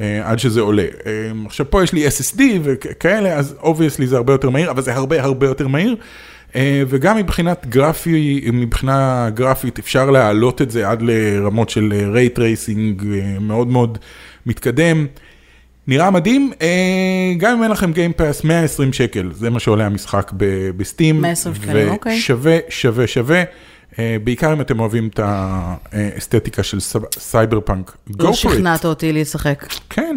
אה, 0.00 0.30
עד 0.30 0.38
שזה 0.38 0.60
עולה. 0.60 0.82
אה, 0.82 1.10
עכשיו 1.46 1.70
פה 1.70 1.84
יש 1.84 1.92
לי 1.92 2.08
SSD 2.08 2.40
וכאלה, 2.62 3.34
אז 3.34 3.54
obviously 3.62 4.06
זה 4.06 4.16
הרבה 4.16 4.32
יותר 4.32 4.50
מהיר, 4.50 4.70
אבל 4.70 4.82
זה 4.82 4.94
הרבה 4.94 5.22
הרבה 5.22 5.46
יותר 5.46 5.68
מהיר. 5.68 5.96
אה, 6.56 6.82
וגם 6.88 7.16
מבחינת 7.16 7.66
גרפי, 7.66 8.50
מבחינה 8.52 9.30
גרפית 9.34 9.78
אפשר 9.78 10.10
להעלות 10.10 10.62
את 10.62 10.70
זה 10.70 10.88
עד 10.88 11.02
לרמות 11.02 11.70
של 11.70 11.92
ray 12.12 12.38
tracing 12.38 13.04
מאוד 13.40 13.68
מאוד 13.68 13.98
מתקדם. 14.46 15.06
נראה 15.86 16.10
מדהים, 16.10 16.52
אה, 16.62 17.32
גם 17.38 17.56
אם 17.56 17.62
אין 17.62 17.70
לכם 17.70 17.92
Game 17.92 18.18
Pass 18.18 18.44
120 18.44 18.92
שקל, 18.92 19.30
זה 19.32 19.50
מה 19.50 19.60
שעולה 19.60 19.86
המשחק 19.86 20.32
ב-Steam. 20.76 21.20
120 21.20 21.54
שקלים, 21.54 21.88
אוקיי. 21.88 22.18
ושווה, 22.18 22.58
שווה, 22.68 23.06
שווה. 23.06 23.42
אה, 23.98 24.16
בעיקר 24.24 24.52
אם 24.52 24.60
אתם 24.60 24.80
אוהבים 24.80 25.08
את 25.08 25.20
האסתטיקה 25.22 26.62
של 26.62 26.78
סייברפאנק. 27.18 27.96
Go 28.10 28.14
לא 28.18 28.28
for 28.28 28.32
it. 28.32 28.34
שכנעת 28.34 28.84
אותי 28.84 29.12
לשחק. 29.12 29.66
כן, 29.90 30.16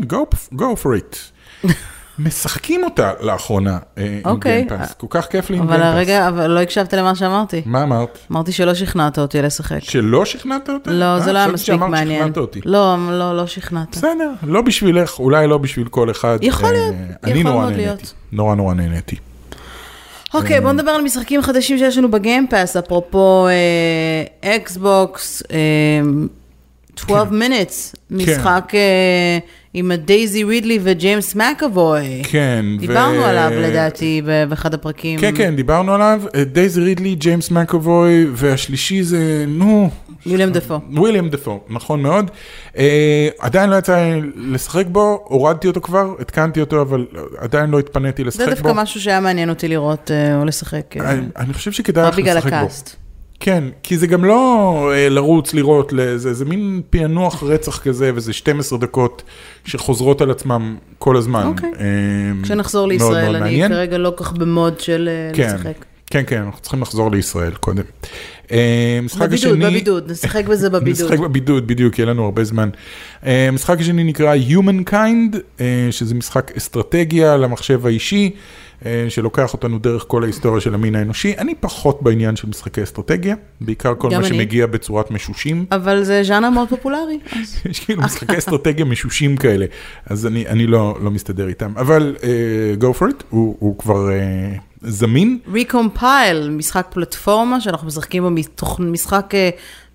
go, 0.54 0.56
for 0.84 0.88
it. 1.00 1.18
משחקים 2.20 2.84
אותה 2.84 3.12
לאחרונה 3.20 3.78
אה, 3.98 4.04
עם 4.26 4.32
אוקיי. 4.32 4.66
Game 4.68 4.79
Pass, 4.79 4.94
כל 4.94 5.08
כך 5.10 5.28
כיף 5.28 5.50
לי 5.50 5.58
עם 5.58 5.64
אבל 5.64 5.72
Game 5.72 5.82
Pass. 5.82 5.94
הרגע, 5.96 6.28
אבל 6.28 6.48
לא 6.48 6.60
הקשבת 6.60 6.94
למה 6.94 7.16
שאמרתי. 7.16 7.62
מה 7.66 7.84
אמרת? 7.84 8.18
אמרתי 8.32 8.52
שלא 8.52 8.74
שכנעת 8.74 9.20
אותי 9.20 9.42
לשחק. 9.42 9.80
שלא 9.84 10.26
שכנעת 10.26 10.70
אותה? 10.70 10.92
לא, 10.92 11.06
אה, 11.06 11.20
זה 11.20 11.34
לא 11.34 11.38
היה 11.38 11.48
מספיק 11.48 11.82
מעניין. 11.82 12.32
אותי. 12.38 12.60
לא, 12.66 12.96
לא, 13.12 13.38
לא 13.38 13.48
שכנעת. 13.48 13.88
בסדר, 13.92 14.32
לא 14.44 14.62
בשבילך, 14.62 15.20
אולי 15.20 15.48
לא 15.48 15.58
בשביל 15.58 15.88
כל 15.88 16.12
אחד. 16.12 16.38
יכול 16.42 16.72
להיות, 16.72 16.96
יכול 17.24 17.32
אני 17.34 17.44
נורא 17.44 17.56
מאוד 17.56 17.64
נהניתי. 17.70 17.82
להיות. 17.86 18.14
נורא 18.32 18.56
נורא 18.56 18.74
נהניתי. 18.74 19.16
אוקיי, 20.38 20.62
בוא 20.62 20.72
נדבר 20.72 20.92
על 20.92 21.02
משחקים 21.02 21.42
חדשים 21.42 21.78
שיש 21.78 21.98
לנו 21.98 22.12
ב-Game 22.12 22.47
Pass, 22.47 22.76
אפרופו 22.78 23.48
Xbox, 24.42 25.44
12 26.96 27.26
minutes, 27.30 27.96
משחק 28.12 28.72
אה, 28.74 29.38
עם 29.78 29.92
דייזי 29.94 30.44
רידלי 30.44 30.80
וג'יימס 30.84 31.36
מקאבוי. 31.36 32.22
כן. 32.24 32.66
ו- 32.78 32.80
דיברנו 32.80 33.24
עליו 33.26 33.52
לדעתי 33.54 34.22
באחד 34.50 34.74
הפרקים. 34.74 35.20
כן, 35.20 35.32
כן, 35.36 35.56
דיברנו 35.56 35.94
עליו. 35.94 36.22
אה, 36.36 36.44
דייזי 36.44 36.82
רידלי, 36.82 37.16
ג'יימס 37.16 37.52
מקאבוי, 37.52 38.28
והשלישי 38.34 39.04
זה, 39.04 39.46
נו, 39.48 39.90
ויליאם 40.26 40.50
דפו. 40.50 40.80
וויליאם 40.94 41.30
דפו, 41.30 41.60
נכון 41.70 42.02
מאוד. 42.02 42.32
אה, 42.78 43.28
עדיין 43.40 43.70
לא 43.70 43.76
יצא 43.76 43.96
לי 43.98 44.22
לשחק 44.36 44.86
בו, 44.88 45.24
הורדתי 45.24 45.68
אותו 45.68 45.82
כבר, 45.82 46.16
התקנתי 46.20 46.62
אותו, 46.62 46.82
אבל 46.82 47.06
עדיין 47.38 47.70
לא 47.70 47.80
התפניתי 47.80 48.24
לשחק 48.24 48.40
זה 48.40 48.46
בו. 48.46 48.52
דווקא 48.52 48.72
משהו 48.82 49.02
שהיה 49.02 49.20
מעניין 49.20 49.50
אותי 49.50 49.68
לראות 49.68 50.12
אה, 50.12 50.40
או 50.40 50.46
לשחק. 50.46 50.98
אה, 50.98 51.12
אני, 51.12 51.22
אני 51.38 51.54
חושב 51.54 51.72
שכדאי 51.72 52.04
רק 52.04 52.14
לך 52.14 52.20
בגלל 52.20 52.38
לשחק 52.38 52.50
בו. 52.50 52.58
הקאסט. 52.58 53.07
כן, 53.40 53.64
כי 53.84 53.98
זה 53.98 54.08
גם 54.08 54.26
לא 54.26 54.92
אה, 54.94 55.10
לרוץ, 55.10 55.54
לראות, 55.54 55.94
לזה, 55.94 56.34
זה 56.34 56.46
מין 56.46 56.82
פענוח 56.90 57.44
רצח 57.44 57.80
כזה, 57.80 58.12
וזה 58.16 58.34
12 58.34 58.80
דקות 58.80 59.24
שחוזרות 59.66 60.22
על 60.22 60.32
עצמם 60.32 60.76
כל 60.98 61.18
הזמן. 61.18 61.44
אוקיי. 61.46 61.72
אה, 61.80 62.44
כשנחזור 62.44 62.82
מאוד 62.82 62.92
לישראל, 62.92 63.24
מאוד 63.24 63.36
אני 63.36 63.40
מעניין. 63.40 63.72
כרגע 63.72 63.98
לא 63.98 64.14
כך 64.18 64.32
במוד 64.32 64.80
של 64.80 65.10
אה, 65.12 65.36
כן, 65.36 65.56
לשחק. 65.56 65.86
כן, 66.10 66.24
כן, 66.28 66.42
אנחנו 66.42 66.62
צריכים 66.62 66.82
לחזור 66.82 67.12
לישראל 67.12 67.52
קודם. 67.52 67.84
אה, 68.52 69.00
משחק 69.04 69.28
בבידוד, 69.28 69.54
השני... 69.58 69.66
בבידוד, 69.66 70.12
נשחק 70.12 70.46
בזה 70.46 70.70
בבידוד. 70.80 71.06
נשחק 71.06 71.20
בבידוד, 71.20 71.68
בדיוק, 71.68 72.00
יהיה 72.00 72.06
לנו 72.06 72.26
הרבה 72.26 72.44
זמן. 72.44 72.70
אה, 73.26 73.48
המשחק 73.48 73.80
השני 73.80 74.04
נקרא 74.04 74.36
Humankind, 74.50 75.62
שזה 75.92 76.16
משחק 76.16 76.52
אסטרטגיה 76.58 77.38
למחשב 77.38 77.86
האישי, 77.86 78.32
שלוקח 79.10 79.54
אותנו 79.54 79.80
דרך 79.80 80.06
כל 80.08 80.24
ההיסטוריה 80.24 80.62
של 80.62 80.74
המין 80.74 80.96
האנושי. 80.96 81.36
אני 81.38 81.56
פחות 81.56 82.02
בעניין 82.02 82.36
של 82.36 82.48
משחקי 82.48 82.84
אסטרטגיה, 82.84 83.36
בעיקר 83.62 83.94
כל 83.98 84.10
מה 84.10 84.18
אני. 84.18 84.28
שמגיע 84.28 84.66
בצורת 84.68 85.12
משושים. 85.12 85.66
אבל 85.72 86.04
זה 86.04 86.24
ז'אנר 86.24 86.50
מאוד 86.50 86.70
פופולרי. 86.70 87.20
יש 87.70 87.80
כאילו 87.86 88.02
משחקי 88.02 88.38
אסטרטגיה 88.38 88.86
משושים 88.86 89.38
כאלה, 89.38 89.66
אז 90.06 90.26
אני, 90.26 90.48
אני 90.48 90.68
לא, 90.68 90.98
לא 91.02 91.12
מסתדר 91.12 91.48
איתם. 91.48 91.74
אבל 91.78 92.16
uh, 92.20 92.82
go 92.82 93.00
for 93.00 93.04
it, 93.04 93.24
הוא, 93.30 93.56
הוא 93.60 93.78
כבר 93.78 94.10
uh, 94.10 94.60
זמין. 94.82 95.40
Recompile, 95.54 96.50
משחק 96.50 96.88
פלטפורמה 96.90 97.62
שאנחנו 97.62 97.88
משחקים 97.88 98.24
בו 98.24 98.30
משחק 98.80 99.32
אה, 99.34 99.50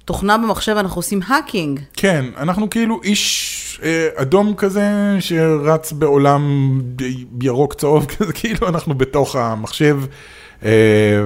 תוכנה 0.05 0.39
במחשב, 0.39 0.77
אנחנו 0.79 0.99
עושים 0.99 1.21
hacking. 1.27 1.81
כן, 1.93 2.25
אנחנו 2.37 2.71
כאילו 2.71 3.01
איש 3.03 3.81
אה, 3.83 4.09
אדום 4.15 4.55
כזה 4.55 5.17
שרץ 5.21 5.93
בעולם 5.93 6.81
ירוק 7.43 7.75
צהוב 7.75 8.07
כזה, 8.17 8.33
כאילו 8.33 8.69
אנחנו 8.69 8.95
בתוך 8.95 9.37
המחשב, 9.37 10.01
אה, 10.65 10.71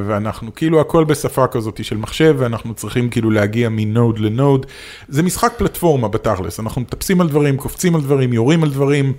ואנחנו 0.07 0.55
כאילו 0.55 0.81
הכל 0.81 1.05
בשפה 1.05 1.47
כזאת 1.47 1.85
של 1.85 1.97
מחשב, 1.97 2.37
ואנחנו 2.39 2.75
צריכים 2.75 3.11
כאילו 3.11 3.31
להגיע 3.31 3.69
מנוד 3.69 4.19
לנוד. 4.19 4.67
זה 5.09 5.23
משחק 5.23 5.53
פלטפורמה 5.57 6.09
בתכלס, 6.09 6.61
אנחנו 6.61 6.81
מטפסים 6.81 7.21
על 7.21 7.29
דברים, 7.29 7.57
קופצים 7.57 7.95
על 7.95 8.01
דברים, 8.01 8.33
יורים 8.33 8.63
על 8.63 8.71
דברים. 8.71 9.13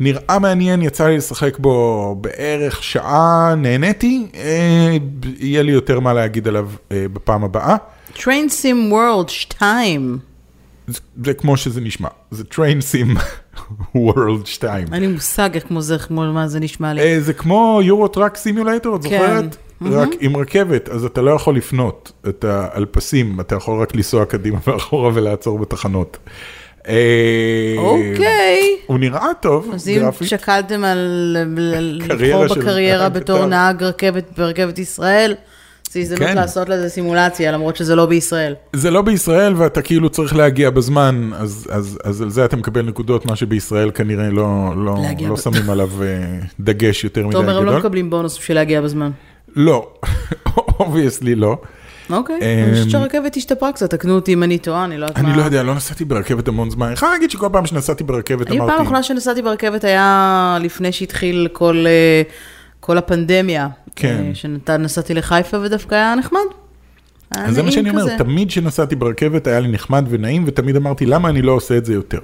נראה 0.00 0.38
מעניין, 0.38 0.82
יצא 0.82 1.06
לי 1.06 1.16
לשחק 1.16 1.58
בו 1.58 2.16
בערך 2.20 2.82
שעה, 2.82 3.54
נהניתי, 3.56 4.26
אה, 4.34 4.96
יהיה 5.38 5.62
לי 5.62 5.72
יותר 5.72 6.00
מה 6.00 6.12
להגיד 6.12 6.48
עליו 6.48 6.68
אה, 6.92 7.06
בפעם 7.12 7.44
הבאה. 7.44 7.76
Train 8.16 8.48
Sim 8.62 8.92
World 8.92 9.28
2. 9.28 10.18
זה, 10.88 11.00
זה 11.24 11.34
כמו 11.34 11.56
שזה 11.56 11.80
נשמע, 11.80 12.08
זה 12.30 12.44
Train 12.54 12.80
Sim 12.92 13.18
World 13.96 14.44
2. 14.46 14.86
אין 14.94 15.00
לי 15.02 15.06
מושג 15.08 15.50
איך 15.54 15.64
כמו 15.68 15.80
זה, 15.82 15.98
כמו 15.98 16.32
מה 16.32 16.48
זה 16.48 16.60
נשמע 16.60 16.92
לי. 16.94 17.00
אה, 17.00 17.20
זה 17.20 17.32
כמו 17.32 17.80
יורו 17.82 18.08
טראק 18.08 18.36
סימולטור, 18.36 18.96
את 18.96 19.02
כן. 19.02 19.08
זוכרת? 19.10 19.56
רק 19.82 20.08
עם 20.20 20.36
רכבת, 20.36 20.88
אז 20.88 21.04
אתה 21.04 21.22
לא 21.22 21.30
יכול 21.30 21.56
לפנות 21.56 22.12
את 22.28 22.44
ה- 22.44 22.68
על 22.72 22.86
פסים, 22.90 23.40
אתה 23.40 23.54
יכול 23.54 23.82
רק 23.82 23.94
לנסוע 23.94 24.24
קדימה 24.24 24.58
ואחורה 24.66 25.10
ולעצור 25.14 25.58
בתחנות. 25.58 26.16
אה, 26.88 27.74
אוקיי. 27.78 28.60
הוא 28.86 28.98
נראה 28.98 29.28
טוב, 29.42 29.70
אז 29.74 29.88
אם 29.88 29.94
גרפית. 29.98 30.28
שקלתם 30.28 30.84
על 30.84 30.98
ל- 30.98 31.60
ל- 31.60 32.08
קריירה 32.08 32.44
לבחור 32.44 32.58
בקריירה 32.62 33.08
בתור. 33.08 33.46
נהג 33.46 33.82
רכבת 33.82 34.24
ברכבת 34.38 34.78
ישראל, 34.78 35.34
זו 35.92 36.00
הזדמנות 36.00 36.28
כן. 36.28 36.36
לעשות 36.36 36.68
לזה 36.68 36.88
סימולציה, 36.88 37.52
למרות 37.52 37.76
שזה 37.76 37.94
לא 37.94 38.06
בישראל. 38.06 38.54
זה 38.72 38.90
לא 38.90 39.02
בישראל 39.02 39.54
ואתה 39.56 39.82
כאילו 39.82 40.08
צריך 40.08 40.36
להגיע 40.36 40.70
בזמן, 40.70 41.30
אז, 41.34 41.66
אז, 41.70 41.98
אז 42.04 42.22
על 42.22 42.30
זה 42.30 42.44
אתה 42.44 42.56
מקבל 42.56 42.82
נקודות, 42.82 43.26
מה 43.26 43.36
שבישראל 43.36 43.90
כנראה 43.94 44.30
לא, 44.30 44.44
לא, 44.76 44.96
לא 45.26 45.34
ב- 45.34 45.38
שמים 45.38 45.70
עליו 45.70 45.88
אה, 46.02 46.06
דגש 46.60 47.04
יותר 47.04 47.20
מדי 47.20 47.30
אתה 47.30 47.38
אומר, 47.38 47.58
הם 47.58 47.64
לא 47.64 47.70
גדול. 47.70 47.80
מקבלים 47.80 48.10
בונוס 48.10 48.38
בשביל 48.38 48.56
להגיע 48.56 48.80
בזמן. 48.80 49.10
לא, 49.56 49.88
obviously 50.80 51.34
לא. 51.34 51.56
אוקיי, 52.10 52.36
אמ, 52.36 52.64
אני 52.64 52.72
חושבת 52.72 52.90
שהרכבת 52.90 53.36
השתפרה 53.36 53.72
קצת, 53.72 53.90
תקנו 53.90 54.14
אותי 54.14 54.32
אם 54.32 54.42
אני 54.42 54.58
טועה, 54.58 54.84
אני 54.84 54.98
לא 54.98 55.04
יודעת 55.06 55.18
מה. 55.22 55.28
אני 55.28 55.38
לא 55.38 55.42
יודע, 55.42 55.62
לא 55.62 55.74
נסעתי 55.74 56.04
ברכבת 56.04 56.48
המון 56.48 56.70
זמן. 56.70 56.86
אני 56.86 56.94
יכול 56.94 57.08
להגיד 57.08 57.30
שכל 57.30 57.48
פעם 57.52 57.66
שנסעתי 57.66 58.04
ברכבת 58.04 58.46
אני 58.46 58.56
פעם 58.58 58.66
אמרתי, 58.66 58.80
האחרונה 58.80 59.02
שנסעתי 59.02 59.42
ברכבת 59.42 59.84
היה 59.84 60.58
לפני 60.60 60.92
שהתחיל 60.92 61.48
כל, 61.52 61.84
אה, 61.86 62.22
כל 62.86 62.98
הפנדמיה. 62.98 63.68
כן. 63.96 64.24
אה, 64.28 64.34
שנסעתי 64.34 65.14
לחיפה 65.14 65.56
ודווקא 65.62 65.94
היה 65.94 66.14
נחמד. 66.14 66.40
היה 67.34 67.46
אז 67.46 67.54
זה 67.54 67.62
מה 67.62 67.72
שאני 67.72 67.90
אומר, 67.90 68.02
כזה. 68.02 68.14
תמיד 68.18 68.48
כשנסעתי 68.48 68.96
ברכבת 68.96 69.46
היה 69.46 69.60
לי 69.60 69.68
נחמד 69.68 70.04
ונעים, 70.08 70.44
ותמיד 70.46 70.76
אמרתי, 70.76 71.06
למה 71.06 71.28
אני 71.28 71.42
לא 71.42 71.52
עושה 71.52 71.76
את 71.76 71.84
זה 71.84 71.94
יותר? 71.94 72.20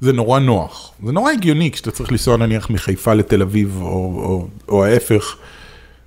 זה 0.00 0.12
נורא 0.12 0.38
נוח. 0.38 0.92
זה 1.04 1.12
נורא 1.12 1.32
הגיוני 1.32 1.70
כשאתה 1.70 1.90
צריך 1.90 2.12
לנסוע 2.12 2.36
נניח 2.36 2.70
מחיפה 2.70 3.14
לתל 3.14 3.42
אביב, 3.42 3.78
או, 3.80 3.86
או, 3.88 4.48
או 4.68 4.84
ההפך. 4.84 5.36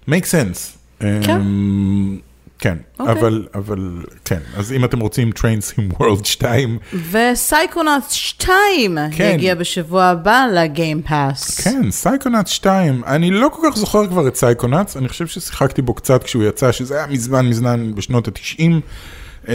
make 0.09 0.23
sense. 0.23 0.77
כן. 0.99 1.31
אמ, 1.31 2.17
כן, 2.59 2.77
אוקיי. 2.99 3.13
אבל, 3.13 3.47
אבל, 3.55 4.03
כן, 4.25 4.39
אז 4.57 4.73
אם 4.73 4.85
אתם 4.85 4.99
רוצים 4.99 5.29
Train 5.37 5.73
Sim 5.77 5.89
World 5.91 6.25
2, 6.25 6.77
וסייקונאוט 7.11 8.09
2 8.09 8.97
כן. 9.11 9.31
יגיע 9.33 9.55
בשבוע 9.55 10.03
הבא 10.03 10.45
ל-Game 10.53 11.01
Pass. 11.01 11.59
כן, 11.59 11.91
Psychonauts 11.91 12.49
2, 12.49 13.03
אני 13.03 13.31
לא 13.31 13.49
כל 13.53 13.67
כך 13.69 13.77
זוכר 13.77 14.07
כבר 14.07 14.27
את 14.27 14.35
Psychonauts, 14.35 14.97
אני 14.97 15.09
חושב 15.09 15.27
ששיחקתי 15.27 15.81
בו 15.81 15.93
קצת 15.93 16.23
כשהוא 16.23 16.43
יצא, 16.43 16.71
שזה 16.71 16.95
היה 16.95 17.07
מזמן 17.07 17.49
מזמן 17.49 17.91
בשנות 17.95 18.27
ה-90, 18.27 19.51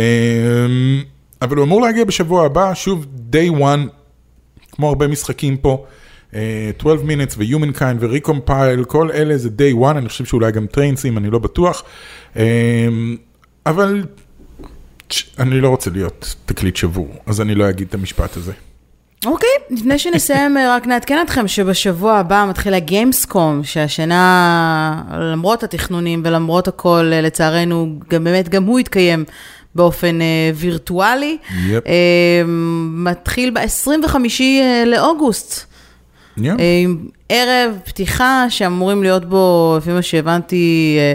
אבל 1.42 1.56
הוא 1.56 1.64
אמור 1.64 1.82
להגיע 1.82 2.04
בשבוע 2.04 2.46
הבא, 2.46 2.74
שוב, 2.74 3.06
day 3.32 3.60
one, 3.60 3.88
כמו 4.72 4.88
הרבה 4.88 5.06
משחקים 5.08 5.56
פה, 5.56 5.84
12 6.33 7.05
minutes 7.05 7.35
ו-Humankind 7.38 7.97
ו-Recompile, 8.01 8.85
כל 8.85 9.11
אלה 9.11 9.38
זה 9.38 9.49
day 9.49 9.83
one, 9.83 9.90
אני 9.99 10.09
חושב 10.09 10.25
שאולי 10.25 10.53
גם 10.53 10.66
Train 10.66 10.95
Sim, 10.95 11.18
אני 11.19 11.31
לא 11.31 11.38
בטוח, 11.38 11.83
אה, 12.37 12.88
אבל 13.66 14.05
אני 15.38 15.61
לא 15.61 15.69
רוצה 15.69 15.90
להיות 15.90 16.35
תקליט 16.47 16.77
שבור, 16.77 17.09
אז 17.27 17.40
אני 17.40 17.55
לא 17.55 17.69
אגיד 17.69 17.88
את 17.88 17.95
המשפט 17.95 18.37
הזה. 18.37 18.53
אוקיי, 19.27 19.49
לפני 19.71 19.99
שנסיים, 19.99 20.57
אה, 20.57 20.77
רק 20.77 20.87
נעדכן 20.87 21.19
אתכם 21.23 21.49
שבשבוע 21.49 22.16
הבא 22.16 22.47
מתחיל 22.49 22.75
ה-Gamescom, 22.74 23.64
שהשנה, 23.64 25.03
למרות 25.12 25.62
התכנונים 25.62 26.23
ולמרות 26.25 26.69
הכל, 26.69 27.11
אה, 27.12 27.21
לצערנו, 27.21 27.99
גם 28.11 28.25
באמת, 28.25 28.49
גם 28.49 28.64
הוא 28.64 28.81
יתקיים 28.81 29.25
באופן 29.75 30.21
אה, 30.21 30.51
וירטואלי. 30.55 31.38
יפ. 31.66 31.87
אה, 31.87 32.43
מתחיל 32.90 33.51
ב-25 33.51 34.16
לאוגוסט. 34.87 35.69
Yeah. 36.40 36.61
אה, 36.61 36.81
עם 36.83 37.07
ערב 37.29 37.79
פתיחה 37.85 38.46
שאמורים 38.48 39.03
להיות 39.03 39.24
בו, 39.24 39.74
לפי 39.79 39.90
מה 39.90 40.03
שהבנתי, 40.03 40.96
אה, 40.98 41.12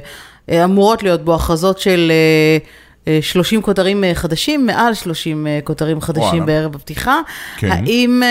אה, 0.55 0.63
אמורות 0.63 1.03
להיות 1.03 1.21
בו 1.25 1.35
הכרזות 1.35 1.79
של 1.79 2.11
אה, 2.11 3.13
אה, 3.13 3.19
30 3.21 3.61
כותרים 3.61 4.03
חדשים, 4.13 4.65
מעל 4.65 4.93
30 4.93 5.47
אה, 5.47 5.59
כותרים 5.63 6.01
חדשים 6.01 6.27
וואלה. 6.27 6.45
בערב 6.45 6.75
הפתיחה. 6.75 7.19
כן. 7.57 7.71
האם... 7.71 8.23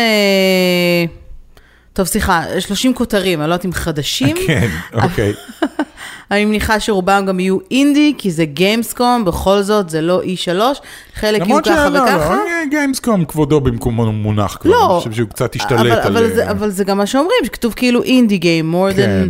אה, 1.94 1.96
טוב, 1.96 2.06
סליחה, 2.06 2.42
30 2.60 2.94
כותרים, 2.94 3.40
אני 3.40 3.48
לא 3.48 3.54
יודעת 3.54 3.66
אם 3.66 3.72
חדשים. 3.72 4.36
כן, 4.46 4.68
אוקיי. 4.92 5.32
אני 6.30 6.44
מניחה 6.44 6.80
שרובם 6.80 7.24
גם 7.26 7.40
יהיו 7.40 7.58
אינדי, 7.70 8.14
כי 8.18 8.30
זה 8.30 8.44
גיימסקום, 8.44 9.24
בכל 9.24 9.62
זאת, 9.62 9.90
זה 9.90 10.00
לא 10.00 10.22
E3, 10.22 10.48
חלק 11.14 11.40
יהיו 11.40 11.44
למרות 11.44 11.64
ככה 11.64 11.88
שלא, 11.88 11.98
וככה. 11.98 12.34
לא, 12.34 12.70
גיימסקום 12.70 13.24
כבודו 13.24 13.60
במקומו 13.60 14.12
מונח 14.12 14.56
כבר, 14.60 14.70
לא, 14.70 14.92
אני 14.92 14.98
חושב 14.98 15.12
שהוא 15.12 15.28
קצת 15.28 15.54
השתלט 15.54 15.80
אבל, 15.80 15.90
על... 15.90 16.00
אבל, 16.00 16.24
אה, 16.24 16.34
זה, 16.34 16.50
אבל 16.50 16.70
זה 16.70 16.84
גם 16.84 16.98
מה 16.98 17.06
שאומרים, 17.06 17.44
שכתוב 17.44 17.74
כאילו 17.74 18.02
אינדי 18.02 18.38
גיים, 18.38 18.74
more 18.74 18.94
כן. 18.96 19.28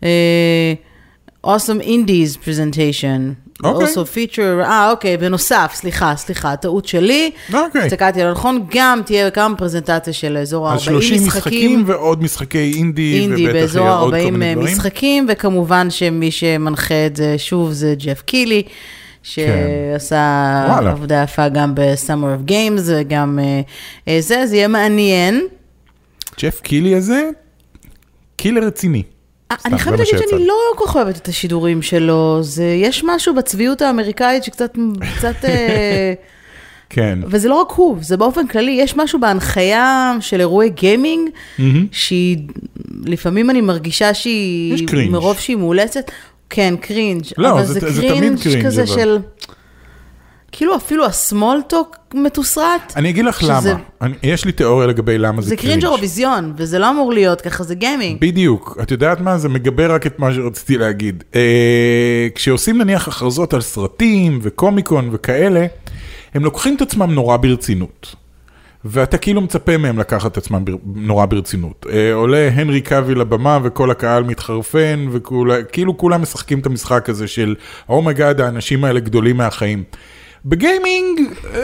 than 0.00 0.02
uh, 0.02 1.46
awesome 1.46 1.82
indies 1.82 2.36
presentation. 2.44 3.47
אוקיי. 3.64 3.86
also 3.86 3.98
feature, 4.14 4.64
אה 4.64 4.90
אוקיי, 4.90 5.16
בנוסף, 5.16 5.72
סליחה, 5.74 6.12
סליחה, 6.16 6.56
טעות 6.56 6.86
שלי. 6.86 7.30
אוקיי. 7.54 7.82
הסתכלתי 7.82 8.22
על 8.22 8.28
הנכון, 8.28 8.66
גם 8.74 9.00
תהיה 9.06 9.30
גם 9.30 9.54
פרזנטציה 9.58 10.12
של 10.12 10.36
אזור 10.36 10.72
אז 10.72 10.80
ה-40 10.80 10.84
30 10.84 11.22
משחקים. 11.22 11.26
משחקים 11.26 11.84
ועוד 11.86 12.22
משחקי 12.22 12.72
אינדי, 12.76 13.20
אינדי 13.20 13.44
ובטח 13.44 13.60
באזור 13.60 13.82
יהיה 13.84 13.96
עוד 13.96 14.14
כל 14.14 14.20
ה-40 14.20 14.30
מיני 14.30 14.54
דברים. 14.54 14.74
משחקים, 14.74 15.26
וכמובן 15.28 15.90
שמי 15.90 16.30
שמנחה 16.30 17.06
את 17.06 17.16
זה 17.16 17.34
שוב 17.38 17.72
זה 17.72 17.94
ג'ף 17.98 18.22
קילי, 18.22 18.62
שעשה 19.22 20.76
כן. 20.80 20.86
עבודה 20.86 21.22
יפה 21.22 21.48
גם 21.48 21.74
ב-Summer 21.74 22.48
of 22.48 22.50
Games 22.50 22.80
וגם 22.84 23.38
אה, 23.38 23.60
אה, 24.08 24.20
זה, 24.20 24.46
זה 24.46 24.56
יהיה 24.56 24.68
מעניין. 24.68 25.46
ג'ף 26.42 26.60
קילי 26.60 26.94
הזה, 26.94 27.30
קילר 28.36 28.66
רציני. 28.66 29.02
אה, 29.50 29.56
אני 29.64 29.78
חייבת 29.78 29.98
מה 29.98 30.04
להגיד 30.12 30.28
שאני. 30.30 30.46
לא 30.46 30.54
כל 30.76 30.84
כך 30.86 30.96
אוהבת 30.96 31.16
את 31.16 31.28
השידורים 31.28 31.82
שלו, 31.82 32.38
זה, 32.42 32.64
יש 32.64 33.04
משהו 33.06 33.34
בצביעות 33.34 33.82
האמריקאית 33.82 34.44
שקצת, 34.44 34.76
קצת, 35.18 35.44
אה, 35.44 36.12
כן. 36.90 37.18
וזה 37.26 37.48
לא 37.48 37.54
רק 37.60 37.70
הוא, 37.70 37.96
זה 38.00 38.16
באופן 38.16 38.46
כללי, 38.46 38.70
יש 38.80 38.96
משהו 38.96 39.20
בהנחיה 39.20 40.16
של 40.20 40.40
אירועי 40.40 40.70
גיימינג, 40.70 41.30
שהיא, 41.92 42.38
לפעמים 43.04 43.50
אני 43.50 43.60
מרגישה 43.60 44.10
יש 44.10 44.22
שהיא, 44.22 44.88
cringe. 44.88 45.10
מרוב 45.12 45.38
שהיא 45.38 45.56
מאולצת, 45.56 46.10
כן, 46.50 46.74
cringe, 46.80 47.22
לא, 47.38 47.50
אבל 47.50 47.64
זה- 47.64 47.72
זה, 47.80 47.90
זה 47.92 48.00
תמיד 48.02 48.12
cringe 48.20 48.42
cringe, 48.42 48.66
כזה 48.66 48.82
אבל. 48.82 48.94
של, 48.94 49.18
כאילו 50.52 50.76
אפילו 50.76 51.06
ה-small 51.06 51.63
talk 51.63 51.96
מתוסרט, 52.14 52.92
אני 52.96 53.10
אגיד 53.10 53.24
לך 53.24 53.40
שזה- 53.40 53.50
למה. 53.70 53.78
אני- 54.02 54.14
יש 54.22 54.44
לי 54.44 54.52
תיאוריה 54.52 54.86
לגבי 54.86 55.18
למה 55.18 55.42
זה 55.42 55.48
זה 55.48 55.56
cringe. 55.56 55.70
cringe 55.70 55.84
אירוויזיון, 55.84 56.52
וזה 56.56 56.78
לא 56.78 56.90
אמור 56.90 57.12
להיות 57.12 57.40
ככה, 57.40 57.64
זה 57.64 57.74
גיימינג. 57.74 58.20
בדיוק, 58.20 58.78
את 58.82 58.90
יודעת 58.90 59.20
מה? 59.20 59.38
זה 59.38 59.48
מגבה 59.48 59.86
רק 59.86 60.06
את 60.06 60.18
מה 60.18 60.34
שרציתי 60.34 60.78
להגיד. 60.78 61.24
אה, 61.34 61.40
כשעושים 62.34 62.78
נניח 62.78 63.08
הכרזות 63.08 63.54
על 63.54 63.60
סרטים 63.60 64.38
וקומיקון 64.42 65.08
וכאלה, 65.12 65.66
הם 66.34 66.44
לוקחים 66.44 66.76
את 66.76 66.82
עצמם 66.82 67.10
נורא 67.10 67.36
ברצינות. 67.36 68.14
ואתה 68.84 69.18
כאילו 69.18 69.40
מצפה 69.40 69.76
מהם 69.76 69.98
לקחת 69.98 70.32
את 70.32 70.36
עצמם 70.36 70.64
בר, 70.64 70.72
נורא 70.94 71.26
ברצינות. 71.26 71.86
אה, 71.92 72.14
עולה 72.14 72.50
הנרי 72.54 72.80
קאביל 72.80 73.14
לבמה 73.14 73.58
וכל 73.62 73.90
הקהל 73.90 74.22
מתחרפן, 74.24 75.06
וכאילו 75.12 75.96
כולם 75.98 76.22
משחקים 76.22 76.58
את 76.58 76.66
המשחק 76.66 77.08
הזה 77.08 77.26
של 77.28 77.54
oh 77.88 78.01
my 78.01 78.14
god, 78.14 78.40
האנשים 78.40 78.84
האלה 78.84 79.00
גדולים 79.00 79.36
מהחיים. 79.36 79.82
בגיימינג, 80.48 81.20
אה, 81.54 81.60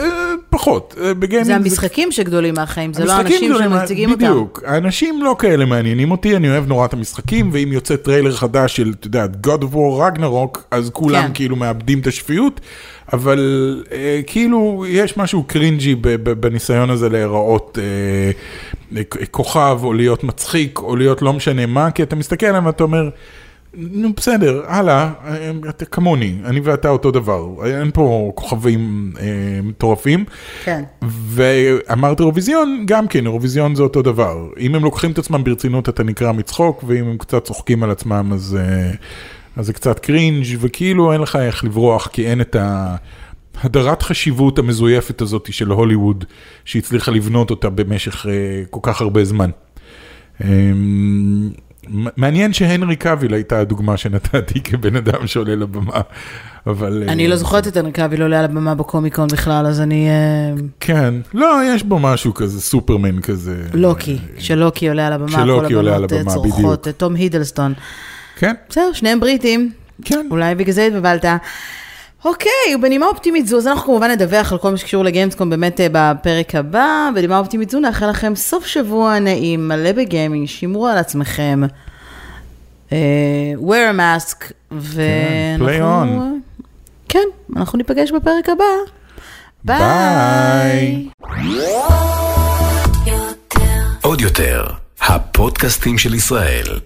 פחות. 0.49 0.95
אה, 1.01 1.13
בגיימינג 1.13 1.47
זה 1.47 1.55
המשחקים 1.55 2.11
שגדולים 2.11 2.53
מהחיים, 2.53 2.93
זה 2.93 3.05
לא 3.05 3.11
האנשים 3.11 3.53
שמציגים 3.57 4.09
אותם. 4.11 4.19
בדיוק, 4.19 4.63
האנשים 4.65 5.23
לא 5.23 5.35
כאלה 5.39 5.65
מעניינים 5.65 6.11
אותי, 6.11 6.35
אני 6.35 6.49
אוהב 6.49 6.67
נורא 6.67 6.85
את 6.85 6.93
המשחקים, 6.93 7.49
ואם 7.53 7.69
יוצא 7.71 7.95
טריילר 7.95 8.31
חדש 8.31 8.75
של, 8.75 8.93
אתה 8.99 9.07
יודע, 9.07 9.25
God 9.47 9.61
of 9.61 9.75
War 9.75 10.17
Ragnarok, 10.17 10.59
אז 10.71 10.89
כולם 10.93 11.27
כן. 11.27 11.31
כאילו 11.33 11.55
מאבדים 11.55 11.99
את 11.99 12.07
השפיות, 12.07 12.61
אבל 13.13 13.83
אה, 13.91 14.21
כאילו 14.27 14.85
יש 14.87 15.17
משהו 15.17 15.43
קרינג'י 15.43 15.95
בניסיון 16.39 16.89
הזה 16.89 17.09
להיראות 17.09 17.77
אה, 17.81 18.97
אה, 18.97 19.25
כוכב, 19.31 19.79
או 19.83 19.93
להיות 19.93 20.23
מצחיק, 20.23 20.79
או 20.79 20.95
להיות 20.95 21.21
לא 21.21 21.33
משנה 21.33 21.65
מה, 21.65 21.91
כי 21.91 22.03
אתה 22.03 22.15
מסתכל 22.15 22.45
עליהם 22.45 22.65
ואתה 22.65 22.83
אומר, 22.83 23.09
נו 23.77 24.13
בסדר, 24.13 24.61
הלאה, 24.67 25.11
אה, 25.25 25.51
אתה 25.69 25.85
כמוני, 25.85 26.35
אני 26.45 26.59
ואתה 26.59 26.89
אותו 26.89 27.11
דבר, 27.11 27.65
אין 27.65 27.91
פה 27.93 28.31
כוכבים 28.35 29.13
אה, 29.19 29.25
מטורפים. 29.63 30.25
כן. 30.63 30.83
ואמרת 31.01 32.19
אירוויזיון, 32.19 32.83
גם 32.85 33.07
כן, 33.07 33.25
אירוויזיון 33.25 33.75
זה 33.75 33.83
אותו 33.83 34.01
דבר. 34.01 34.47
אם 34.59 34.75
הם 34.75 34.83
לוקחים 34.83 35.11
את 35.11 35.17
עצמם 35.17 35.43
ברצינות, 35.43 35.89
אתה 35.89 36.03
נקרא 36.03 36.31
מצחוק, 36.31 36.83
ואם 36.87 37.05
הם 37.05 37.17
קצת 37.17 37.43
צוחקים 37.43 37.83
על 37.83 37.91
עצמם, 37.91 38.29
אז, 38.33 38.57
אה, 38.61 38.91
אז 39.55 39.65
זה 39.65 39.73
קצת 39.73 39.99
cringe, 39.99 40.45
וכאילו 40.59 41.13
אין 41.13 41.21
לך 41.21 41.35
איך 41.35 41.63
לברוח, 41.63 42.07
כי 42.07 42.27
אין 42.27 42.41
את 42.41 42.55
ההדרת 43.55 44.01
חשיבות 44.01 44.59
המזויפת 44.59 45.21
הזאת 45.21 45.53
של 45.53 45.71
הוליווד, 45.71 46.25
שהצליחה 46.65 47.11
לבנות 47.11 47.49
אותה 47.49 47.69
במשך 47.69 48.25
אה, 48.25 48.63
כל 48.69 48.79
כך 48.83 49.01
הרבה 49.01 49.25
זמן. 49.25 49.49
אה, 50.43 50.49
מעניין 52.17 52.53
שהנרי 52.53 52.95
קאביל 52.95 53.33
הייתה 53.33 53.59
הדוגמה 53.59 53.97
שנתתי 53.97 54.61
כבן 54.61 54.95
אדם 54.95 55.27
שעולה 55.27 55.55
לבמה, 55.55 56.01
אבל... 56.67 57.03
אה, 57.07 57.13
אני 57.13 57.27
לא 57.27 57.35
זוכרת 57.35 57.67
את 57.67 57.77
הנרי 57.77 57.91
קאביל 57.91 58.21
עולה 58.21 58.39
על 58.39 58.45
הבמה 58.45 58.75
בקומיקון 58.75 59.27
בכלל, 59.27 59.65
אז 59.65 59.81
אני... 59.81 60.09
אה, 60.09 60.63
כן, 60.79 61.13
לא, 61.33 61.59
יש 61.67 61.83
בו 61.83 61.99
משהו 61.99 62.33
כזה, 62.33 62.61
סופרמן 62.61 63.21
כזה. 63.21 63.63
לוקי, 63.73 64.17
שלוקי 64.37 64.89
עולה 64.89 65.07
על 65.07 65.13
הבמה, 65.13 65.31
שלוקי 65.31 65.73
עולה 65.73 65.95
על 65.95 66.05
אה, 66.11 66.19
הבמה, 66.19 66.39
בדיוק. 66.39 66.87
אה, 66.87 66.93
תום 66.93 67.15
הידלסטון. 67.15 67.73
כן, 68.35 68.53
בסדר, 68.69 68.93
שניהם 68.93 69.19
בריטים, 69.19 69.71
כן. 70.05 70.27
אולי 70.31 70.55
בגלל 70.55 70.73
זה 70.73 70.85
התבלבלת. 70.85 71.25
אוקיי, 72.25 72.75
ובנימה 72.75 73.05
אופטימית 73.05 73.47
זו, 73.47 73.57
אז 73.57 73.67
אנחנו 73.67 73.85
כמובן 73.85 74.11
נדווח 74.11 74.51
על 74.51 74.57
כל 74.57 74.71
מה 74.71 74.77
שקשור 74.77 75.03
לגיימסקום 75.03 75.49
באמת 75.49 75.79
אה, 75.81 75.87
בפרק 75.91 76.55
הבא. 76.55 77.09
בנימה 77.15 77.37
אופטימית 77.37 77.69
זו 77.69 77.79
נאחל 77.79 78.09
לכם 78.09 78.35
סוף 78.35 78.65
שבוע 78.65 79.19
נעים, 79.19 79.67
מלא 79.67 79.91
בגיימינג, 79.91 80.47
שמרו 80.47 80.87
על 80.87 80.97
עצמכם. 80.97 81.61
אה, 82.91 82.97
wear 83.57 83.95
a 83.95 83.99
mask, 83.99 84.39
כן, 84.39 85.57
play 85.59 85.63
ואנחנו... 85.63 86.19
on. 86.19 86.59
כן, 87.09 87.27
אנחנו 87.55 87.77
ניפגש 87.77 88.11
בפרק 88.11 88.49
הבא. 88.49 88.65
ביי. 89.63 91.07
עוד 94.01 94.21
יותר, 94.21 94.65
הפודקאסטים 95.01 95.97
של 95.97 96.13
ישראל. 96.13 96.79